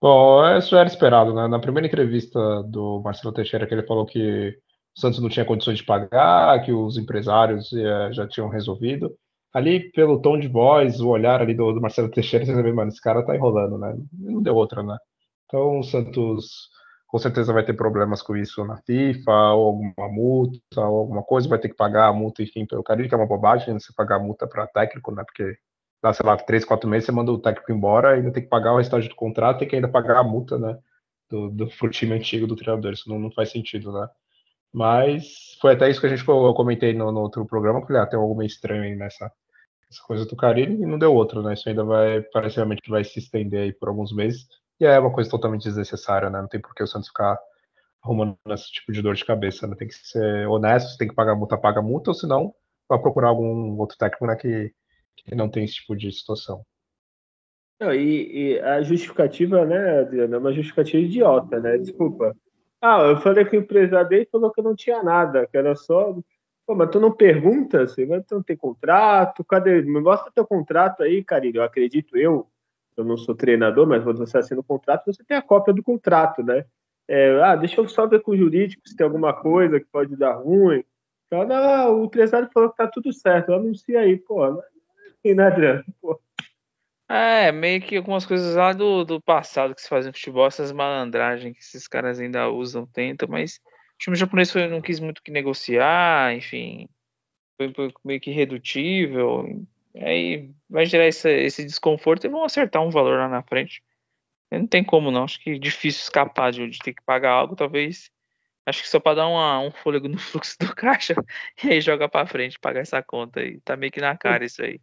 [0.00, 1.46] Bom, isso era esperado, né?
[1.46, 4.56] Na primeira entrevista do Marcelo Teixeira, que ele falou que
[4.96, 9.14] o Santos não tinha condições de pagar, que os empresários eh, já tinham resolvido.
[9.52, 12.88] Ali, pelo tom de voz, o olhar ali do, do Marcelo Teixeira, você vê, mano,
[12.90, 13.96] esse cara tá enrolando, né?
[14.12, 14.96] Não deu outra, né?
[15.46, 16.70] Então o Santos
[17.10, 21.48] com certeza vai ter problemas com isso na FIFA, ou alguma multa, ou alguma coisa,
[21.48, 23.80] vai ter que pagar a multa, enfim, pelo carinho, que é uma bobagem né?
[23.80, 25.24] você pagar a multa para técnico, né?
[25.24, 25.56] Porque
[26.00, 28.72] dá, sei lá, três, quatro meses, você manda o técnico embora, ainda tem que pagar
[28.72, 30.78] o restante do contrato, tem que ainda pagar a multa, né?
[31.28, 32.92] Do, do, time antigo do treinador.
[32.92, 34.08] Isso não, não faz sentido, né?
[34.72, 38.06] Mas foi até isso que a gente eu comentei no, no outro programa, que ah,
[38.06, 39.24] tem algo meio estranho aí nessa,
[39.90, 41.54] nessa coisa do Carilli e não deu outro, né?
[41.54, 44.46] Isso ainda vai, parece realmente que vai se estender aí por alguns meses.
[44.78, 46.40] E é uma coisa totalmente desnecessária, né?
[46.40, 47.38] Não tem por que o Santos ficar
[48.02, 49.74] arrumando esse tipo de dor de cabeça, né?
[49.76, 52.54] Tem que ser honesto, tem que pagar multa, paga multa, ou senão
[52.88, 54.72] vai procurar algum outro técnico né, que
[55.24, 56.64] que não tem esse tipo de situação.
[57.80, 61.78] Não, e, e, a justificativa, né, Adriana, é uma justificativa idiota, né?
[61.78, 62.36] Desculpa.
[62.80, 66.16] Ah, eu falei que o empresário falou que não tinha nada, que era só.
[66.66, 67.86] Pô, mas tu não pergunta?
[67.86, 69.44] Você não tem contrato?
[69.44, 69.82] Cadê?
[69.82, 71.56] Me mostra teu contrato aí, Carinho.
[71.56, 72.46] Eu acredito eu,
[72.96, 75.82] eu não sou treinador, mas quando você assina o contrato, você tem a cópia do
[75.82, 76.64] contrato, né?
[77.08, 80.16] É, ah, deixa eu só ver com o jurídico se tem alguma coisa que pode
[80.16, 80.84] dar ruim.
[81.26, 84.62] Então, não, o empresário falou que tá tudo certo, anuncia aí, pô
[85.24, 85.84] né, Adriano?
[86.00, 86.18] Pô.
[87.10, 90.70] É, meio que algumas coisas lá do, do passado que se fazem no futebol, essas
[90.70, 95.20] malandragens que esses caras ainda usam, tentam, mas o time japonês foi, não quis muito
[95.20, 96.88] que negociar, enfim,
[97.56, 97.72] foi
[98.04, 103.28] meio que irredutível, aí vai gerar esse, esse desconforto e vão acertar um valor lá
[103.28, 103.82] na frente.
[104.48, 107.56] Não tem como não, acho que é difícil escapar de, de ter que pagar algo,
[107.56, 108.08] talvez,
[108.64, 111.16] acho que só para dar uma, um fôlego no fluxo do caixa
[111.64, 114.62] e aí joga para frente, pagar essa conta aí, tá meio que na cara isso
[114.62, 114.80] aí.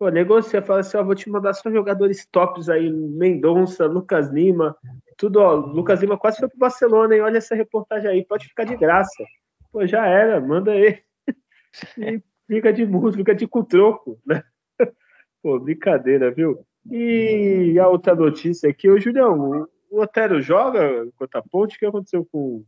[0.00, 4.74] Pô, negocia, fala assim, ó, vou te mandar só jogadores tops aí, Mendonça, Lucas Lima,
[5.14, 8.64] tudo, ó, Lucas Lima quase foi pro Barcelona, hein, olha essa reportagem aí, pode ficar
[8.64, 9.22] de graça.
[9.70, 11.02] Pô, já era, manda aí.
[11.98, 14.42] E fica de música, fica de cutroco, né?
[15.42, 16.64] Pô, brincadeira, viu?
[16.90, 21.84] E a outra notícia aqui, o Julião, o Otero joga contra a Ponte, o que
[21.84, 22.64] aconteceu com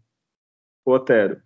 [0.85, 1.41] o Otero?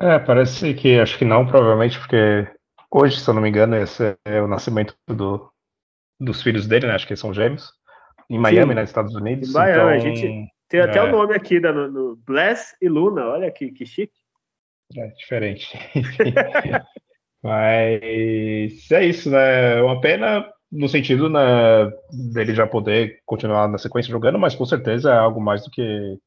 [0.00, 2.48] É, parece que, acho que não, provavelmente, porque
[2.94, 5.50] Hoje, se eu não me engano, esse é o nascimento do,
[6.20, 6.94] dos filhos dele, né?
[6.94, 7.72] Acho que são gêmeos.
[8.28, 8.80] Em Miami, Sim.
[8.80, 9.48] nos Estados Unidos.
[9.48, 11.02] Em Miami, então, a gente tem até é...
[11.02, 14.12] o nome aqui da, no, no Bless e Luna, olha que, que chique.
[14.94, 15.70] É diferente.
[17.42, 19.78] Mas é isso, né?
[19.78, 21.40] É uma pena no sentido né,
[22.32, 26.18] dele já poder continuar na sequência jogando, mas com certeza é algo mais do que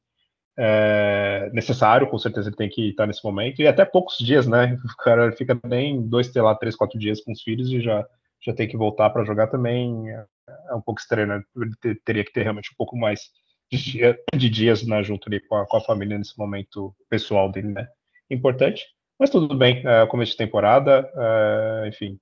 [0.58, 4.76] é, necessário, com certeza ele tem que estar nesse momento, e até poucos dias, né?
[4.84, 8.06] O cara fica nem dois, sei lá, três, quatro dias com os filhos e já,
[8.44, 10.10] já tem que voltar para jogar também.
[10.10, 10.24] É,
[10.70, 11.42] é um pouco estranho, né?
[11.56, 13.30] Ele teria que ter realmente um pouco mais
[13.70, 17.50] de, dia, de dias né, junto ali com a, com a, família nesse momento pessoal
[17.50, 17.88] dele, né?
[18.30, 18.84] Importante,
[19.18, 22.18] mas tudo bem, é, começo de temporada, é, enfim,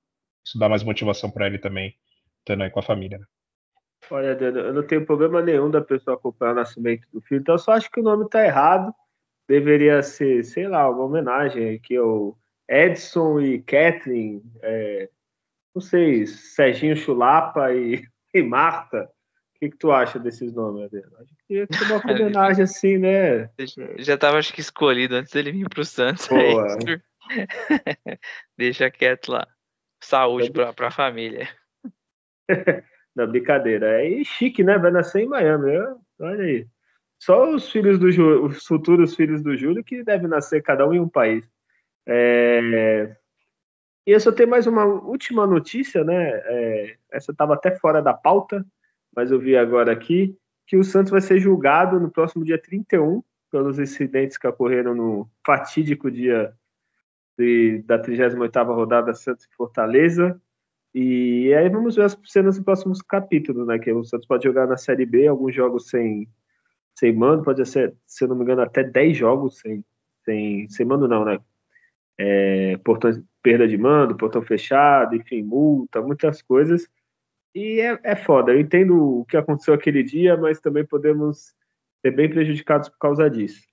[0.47, 1.95] isso dá mais motivação para ele também,
[2.41, 3.25] estando aí com a família, né?
[4.11, 7.55] Olha, Dano, eu não tenho problema nenhum da pessoa acompanhar o nascimento do filho, então
[7.55, 8.95] eu só acho que o nome tá errado.
[9.49, 12.37] Deveria ser, sei lá, uma homenagem aqui ao
[12.69, 15.11] Edson e Kathleen, é,
[15.75, 19.05] não sei, Serginho Chulapa e, e Marta.
[19.05, 21.13] O que, que tu acha desses nomes, Adriano?
[21.19, 23.51] Acho que que ser uma homenagem assim, né?
[23.99, 26.29] Já tava, acho que, escolhido antes dele vir pro Santos.
[28.59, 29.47] Deixa quieto lá.
[30.01, 31.49] Saúde pra, pra família.
[33.15, 34.03] Não, brincadeira.
[34.05, 34.79] É chique, né?
[34.79, 35.71] Vai nascer em Miami.
[36.19, 36.67] Olha aí.
[37.19, 40.93] Só os filhos do Júlio, os futuros filhos do Júlio que devem nascer cada um
[40.93, 41.49] em um país.
[42.07, 43.17] É...
[44.07, 46.31] E eu só tenho mais uma última notícia, né?
[46.45, 46.97] É...
[47.11, 48.67] Essa estava até fora da pauta,
[49.15, 50.37] mas eu vi agora aqui
[50.67, 55.31] que o Santos vai ser julgado no próximo dia 31 pelos incidentes que ocorreram no
[55.47, 56.53] fatídico dia
[57.39, 60.41] de, da 38ª rodada Santos e Fortaleza.
[60.95, 63.79] E aí vamos ver as cenas dos próximos capítulos, né?
[63.79, 66.29] Que o Santos pode jogar na Série B, alguns jogos sem,
[66.95, 69.85] sem mando, pode ser, se eu não me engano, até 10 jogos sem,
[70.25, 71.41] sem, sem mando não, né?
[72.17, 73.11] É, portão,
[73.43, 76.89] perda de mando, portão fechado, enfim, multa, muitas coisas.
[77.53, 81.55] E é, é foda, eu entendo o que aconteceu aquele dia, mas também podemos
[82.01, 83.67] ser bem prejudicados por causa disso.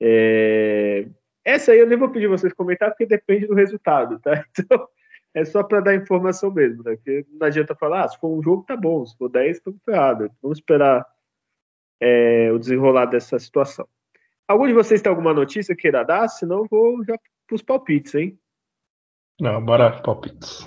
[0.00, 1.06] É,
[1.44, 4.44] essa aí eu nem vou pedir vocês comentar, porque depende do resultado, tá?
[4.58, 4.88] Então,
[5.34, 6.96] é só para dar informação mesmo, né?
[6.96, 9.80] Porque não adianta falar, ah, se for um jogo tá bom, se for 10, estamos
[9.82, 10.30] ferrados.
[10.42, 11.06] Vamos esperar
[12.00, 13.88] é, o desenrolar dessa situação.
[14.46, 16.28] Algum de vocês tem alguma notícia queira dar?
[16.28, 17.16] Senão vou já
[17.46, 18.38] para os palpites, hein?
[19.40, 20.66] Não, bora palpites.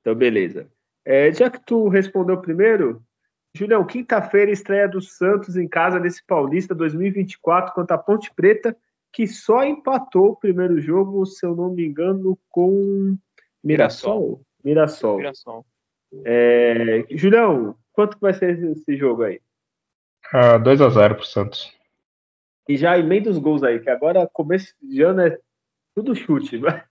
[0.00, 0.70] Então, beleza.
[1.04, 3.02] É, já que tu respondeu primeiro,
[3.54, 8.76] Julião, quinta-feira estreia do Santos em casa nesse Paulista 2024 contra a Ponte Preta,
[9.12, 13.16] que só empatou o primeiro jogo, se eu não me engano, com
[13.66, 14.40] Mirassol?
[14.64, 15.16] Mirassol.
[15.16, 15.66] Mirassol.
[16.24, 19.40] É, Julião, quanto vai ser esse jogo aí?
[20.32, 21.74] Ah, 2x0 pro Santos.
[22.68, 25.38] E já emenda os gols aí, que agora começo de ano é
[25.94, 26.58] tudo chute.
[26.58, 26.82] Vai,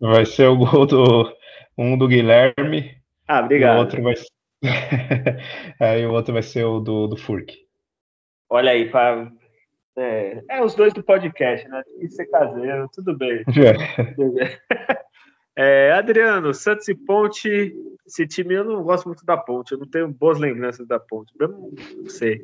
[0.00, 1.36] vai ser o gol do
[1.76, 2.96] um do Guilherme.
[3.28, 3.76] Ah, obrigado.
[3.76, 4.14] O outro vai
[5.80, 7.54] aí o outro vai ser o do, do Furk.
[8.48, 9.30] Olha aí, pra...
[9.96, 11.82] é, é, os dois do podcast, né?
[11.84, 13.42] Tem que ser caseiro, tudo bem.
[13.48, 14.14] É.
[14.14, 14.48] Tudo bem.
[15.54, 17.76] É, Adriano, Santos e Ponte,
[18.06, 21.32] esse time eu não gosto muito da Ponte, eu não tenho boas lembranças da Ponte,
[21.38, 22.42] eu não sei,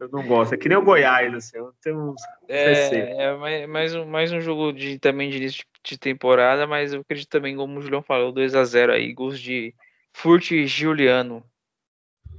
[0.00, 2.20] eu não gosto, é que nem o Goiás, assim, eu tenho uns...
[2.48, 7.02] É, é mais, um, mais um jogo de, também de início de temporada, mas eu
[7.02, 9.72] acredito também, como o Julião falou, 2 a 0 aí, gols de
[10.12, 11.44] Furt e Juliano.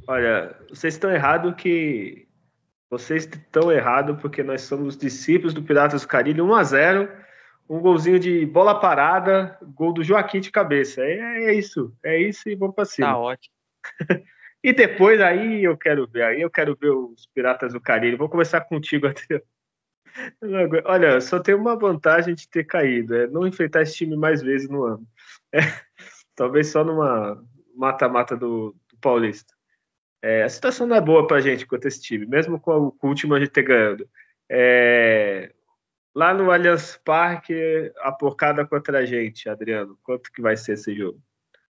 [0.07, 2.27] Olha, vocês estão errados que...
[2.89, 7.20] Vocês estão errados porque nós somos discípulos do Piratas do Caribe, 1 a 0
[7.71, 11.01] um golzinho de bola parada, gol do Joaquim de cabeça.
[11.01, 13.07] É, é isso, é isso e vamos para cima.
[13.07, 13.55] Tá ótimo.
[14.61, 18.17] e depois aí eu quero ver, aí eu quero ver os Piratas do Caribe.
[18.17, 19.45] Vou começar contigo, Adriano.
[20.83, 24.69] Olha, só tem uma vantagem de ter caído, é não enfrentar esse time mais vezes
[24.69, 25.07] no ano.
[25.53, 25.59] É,
[26.33, 27.43] talvez só numa
[27.75, 29.53] mata-mata do, do, Paulista.
[30.21, 33.07] É, a situação não é boa pra gente quanto esse time, mesmo com o, com
[33.07, 34.09] o último a gente ter ganhado.
[34.49, 35.51] É,
[36.13, 39.97] Lá no Allianz Parque, a porcada contra a gente, Adriano.
[40.03, 41.21] Quanto que vai ser esse jogo?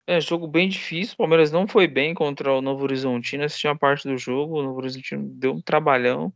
[0.06, 1.14] É, jogo bem difícil.
[1.14, 3.44] O Palmeiras não foi bem contra o Novo Horizontino.
[3.44, 4.58] Assisti uma parte do jogo.
[4.58, 6.32] O Novo Horizontino deu um trabalhão.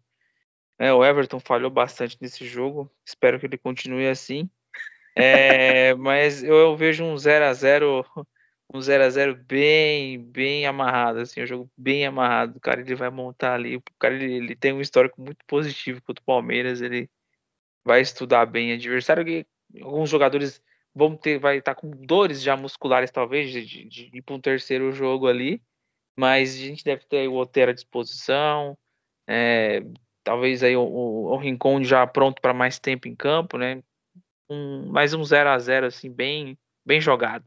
[0.79, 2.91] É, o Everton falhou bastante nesse jogo.
[3.07, 4.51] Espero que ele continue assim.
[5.17, 8.05] É, mas eu, eu, vejo um 0 a 0
[8.75, 12.57] um 0 a 0 bem, bem amarrado, assim, um jogo bem amarrado.
[12.57, 13.77] O cara ele vai montar ali.
[13.77, 16.83] O cara ele, ele tem um histórico muito positivo contra o Palmeiras.
[16.83, 17.09] Ele
[17.85, 19.47] vai estudar bem adversário,
[19.81, 20.63] alguns jogadores
[20.95, 24.35] vão ter, vai estar tá com dores já musculares, talvez, de, de, de ir para
[24.35, 25.63] um terceiro jogo ali,
[26.17, 28.77] mas a gente deve ter o Otero à disposição,
[29.27, 29.83] é,
[30.23, 33.83] talvez aí o, o, o Rincon já pronto para mais tempo em campo, né?
[34.49, 37.45] Um, mais um 0 a 0 assim, bem, bem jogado.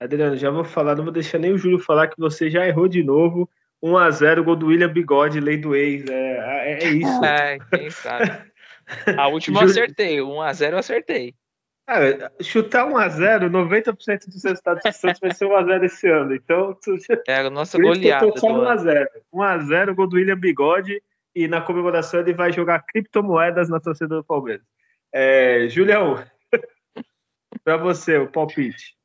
[0.00, 2.86] Adriano, já vou falar, não vou deixar nem o Júlio falar que você já errou
[2.86, 3.48] de novo.
[3.82, 6.08] 1 a 0 gol do William Bigode, lei do ex.
[6.08, 7.24] É, é, é isso.
[7.24, 8.45] É, quem sabe.
[9.16, 11.34] A última eu acertei, 1x0 eu acertei.
[12.42, 16.34] Chutar 1x0, 90% dos resultados do Santos vai ser 1x0 esse ano.
[16.34, 16.96] Então, tu...
[17.28, 18.26] é a nossa goleada.
[18.26, 19.06] Eu só 1x0.
[19.32, 21.00] 1x0, gol do William Bigode.
[21.34, 24.66] e na comemoração ele vai jogar criptomoedas na torcida do Palmeiras.
[25.12, 26.22] É, Julião,
[27.62, 28.96] para você, o palpite.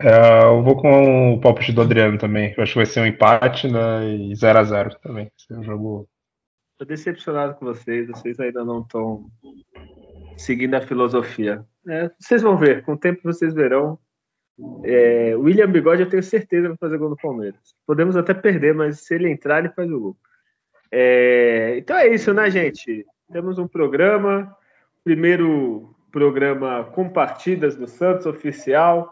[0.00, 2.54] É, eu vou com o palpite do Adriano também.
[2.56, 5.30] Eu acho que vai ser um empate né, e 0x0 também.
[5.36, 6.08] Ser um jogo.
[6.78, 9.30] Tô decepcionado com vocês, vocês ainda não estão
[10.36, 11.64] seguindo a filosofia.
[11.88, 13.98] É, vocês vão ver, com o tempo vocês verão.
[14.84, 17.74] É, William Bigode, eu tenho certeza vai fazer gol no Palmeiras.
[17.86, 20.16] Podemos até perder, mas se ele entrar, ele faz o gol.
[20.92, 23.06] É, então é isso, né, gente?
[23.32, 24.54] Temos um programa,
[25.02, 29.10] primeiro programa com partidas do Santos oficial.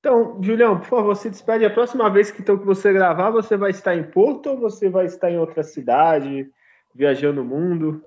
[0.00, 1.64] Então, Julião, por favor, se despede.
[1.64, 4.88] A próxima vez que, então, que você gravar, você vai estar em Porto ou você
[4.88, 6.50] vai estar em outra cidade,
[6.96, 8.02] viajando o mundo?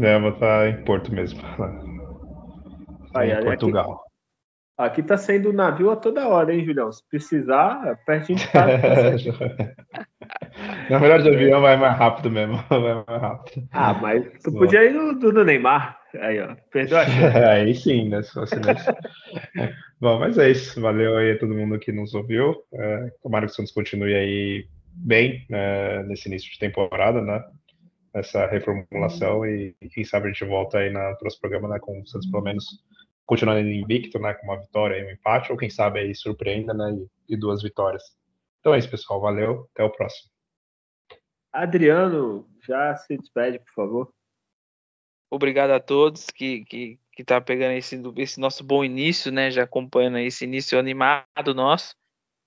[0.00, 1.40] É, vou estar em Porto mesmo.
[3.14, 4.04] Aí, em Portugal.
[4.76, 6.90] Aqui, aqui tá sendo navio a toda hora, hein, Julião?
[6.90, 8.72] Se precisar, pertinho de casa.
[10.90, 12.56] Na verdade, o avião vai mais rápido mesmo.
[12.68, 13.68] Vai mais rápido.
[13.72, 15.98] Ah, mas tu podia ir no, do Neymar.
[16.20, 16.54] Aí, ó.
[16.70, 17.00] Perdoa
[17.50, 18.22] Aí sim, né?
[18.22, 18.90] Se fosse nesse.
[20.00, 20.80] Bom, mas é isso.
[20.80, 22.54] Valeu aí a todo mundo que nos ouviu.
[22.74, 27.42] É, tomara que o Santos continue aí bem é, nesse início de temporada, né?
[28.14, 31.78] Essa reformulação e, e quem sabe a gente volta aí no próximo programa, né?
[31.80, 32.84] Com o Santos pelo menos
[33.24, 34.34] continuando invicto, né?
[34.34, 36.92] Com uma vitória e um empate, ou quem sabe aí surpreenda, né?
[37.28, 38.02] E, e duas vitórias.
[38.60, 39.20] Então é isso, pessoal.
[39.20, 39.68] Valeu.
[39.72, 40.30] Até o próximo.
[41.52, 44.14] Adriano, já se despede, por favor.
[45.30, 49.50] Obrigado a todos que, que, que tá pegando esse, esse nosso bom início, né?
[49.50, 51.96] Já acompanhando esse início animado nosso,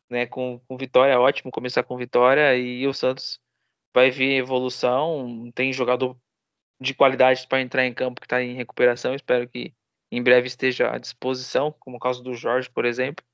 [0.10, 0.28] né?
[0.28, 3.40] Com, com vitória, ótimo começar com vitória e o Santos
[3.96, 5.50] vai vir evolução.
[5.56, 6.18] Tem jogador
[6.80, 9.16] de qualidade para entrar em campo que está em recuperação.
[9.16, 9.74] Espero que
[10.12, 13.26] em breve esteja à disposição, como o caso do Jorge, por exemplo.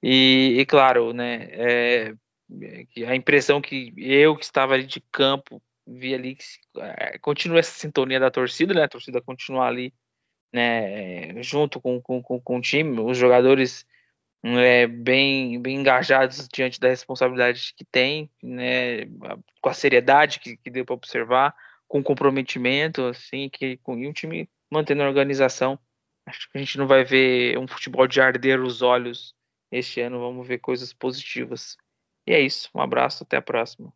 [0.00, 1.48] E, e claro, né?
[1.50, 2.14] É,
[2.90, 6.44] que a impressão que eu que estava ali de campo vi ali que
[6.78, 8.84] é, continua essa sintonia da torcida, né?
[8.84, 9.92] A torcida continua ali,
[10.52, 11.42] né?
[11.42, 13.84] Junto com, com, com, com o time, os jogadores
[14.44, 19.06] é, bem, bem engajados diante da responsabilidade que tem, né?
[19.60, 21.54] Com a seriedade que, que deu para observar,
[21.86, 25.78] com comprometimento, assim, que com e um time mantendo a organização.
[26.26, 29.34] Acho que a gente não vai ver um futebol de arder os olhos
[29.72, 30.20] este ano.
[30.20, 31.76] Vamos ver coisas positivas.
[32.26, 32.68] E é isso.
[32.74, 33.92] Um abraço, até a próxima.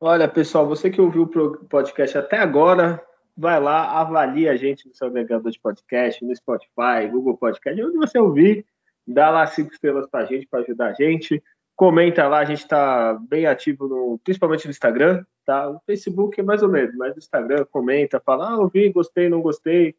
[0.00, 3.04] Olha, pessoal, você que ouviu o podcast até agora,
[3.36, 7.96] vai lá, avalie a gente no seu agregador de podcast, no Spotify, Google Podcast, onde
[7.96, 8.64] você ouvir,
[9.08, 11.42] dá lá cinco estrelas para a gente, para ajudar a gente.
[11.74, 15.70] Comenta lá, a gente está bem ativo, no, principalmente no Instagram, tá?
[15.70, 19.40] O Facebook é mais ou menos, mas no Instagram comenta, fala, ah, ouvi, gostei, não
[19.40, 19.94] gostei.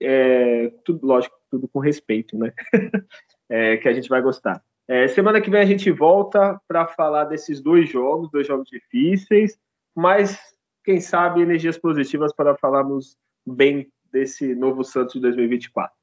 [0.00, 2.52] É, tudo, lógico, tudo com respeito, né?
[3.48, 4.62] é, que a gente vai gostar.
[4.88, 9.56] É, semana que vem a gente volta para falar desses dois jogos, dois jogos difíceis,
[9.94, 10.38] mas
[10.84, 15.94] quem sabe energias positivas para falarmos bem desse novo Santos de 2024.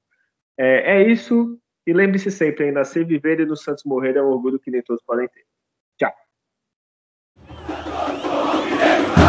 [0.57, 1.59] É, é isso,
[1.89, 4.83] e lembre-se sempre, ainda ser viver e no Santos morrer é um orgulho que nem
[4.83, 5.43] todos podem ter.
[5.97, 6.13] Tchau.
[9.01, 9.19] É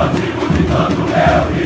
[0.00, 1.57] antigo de tanto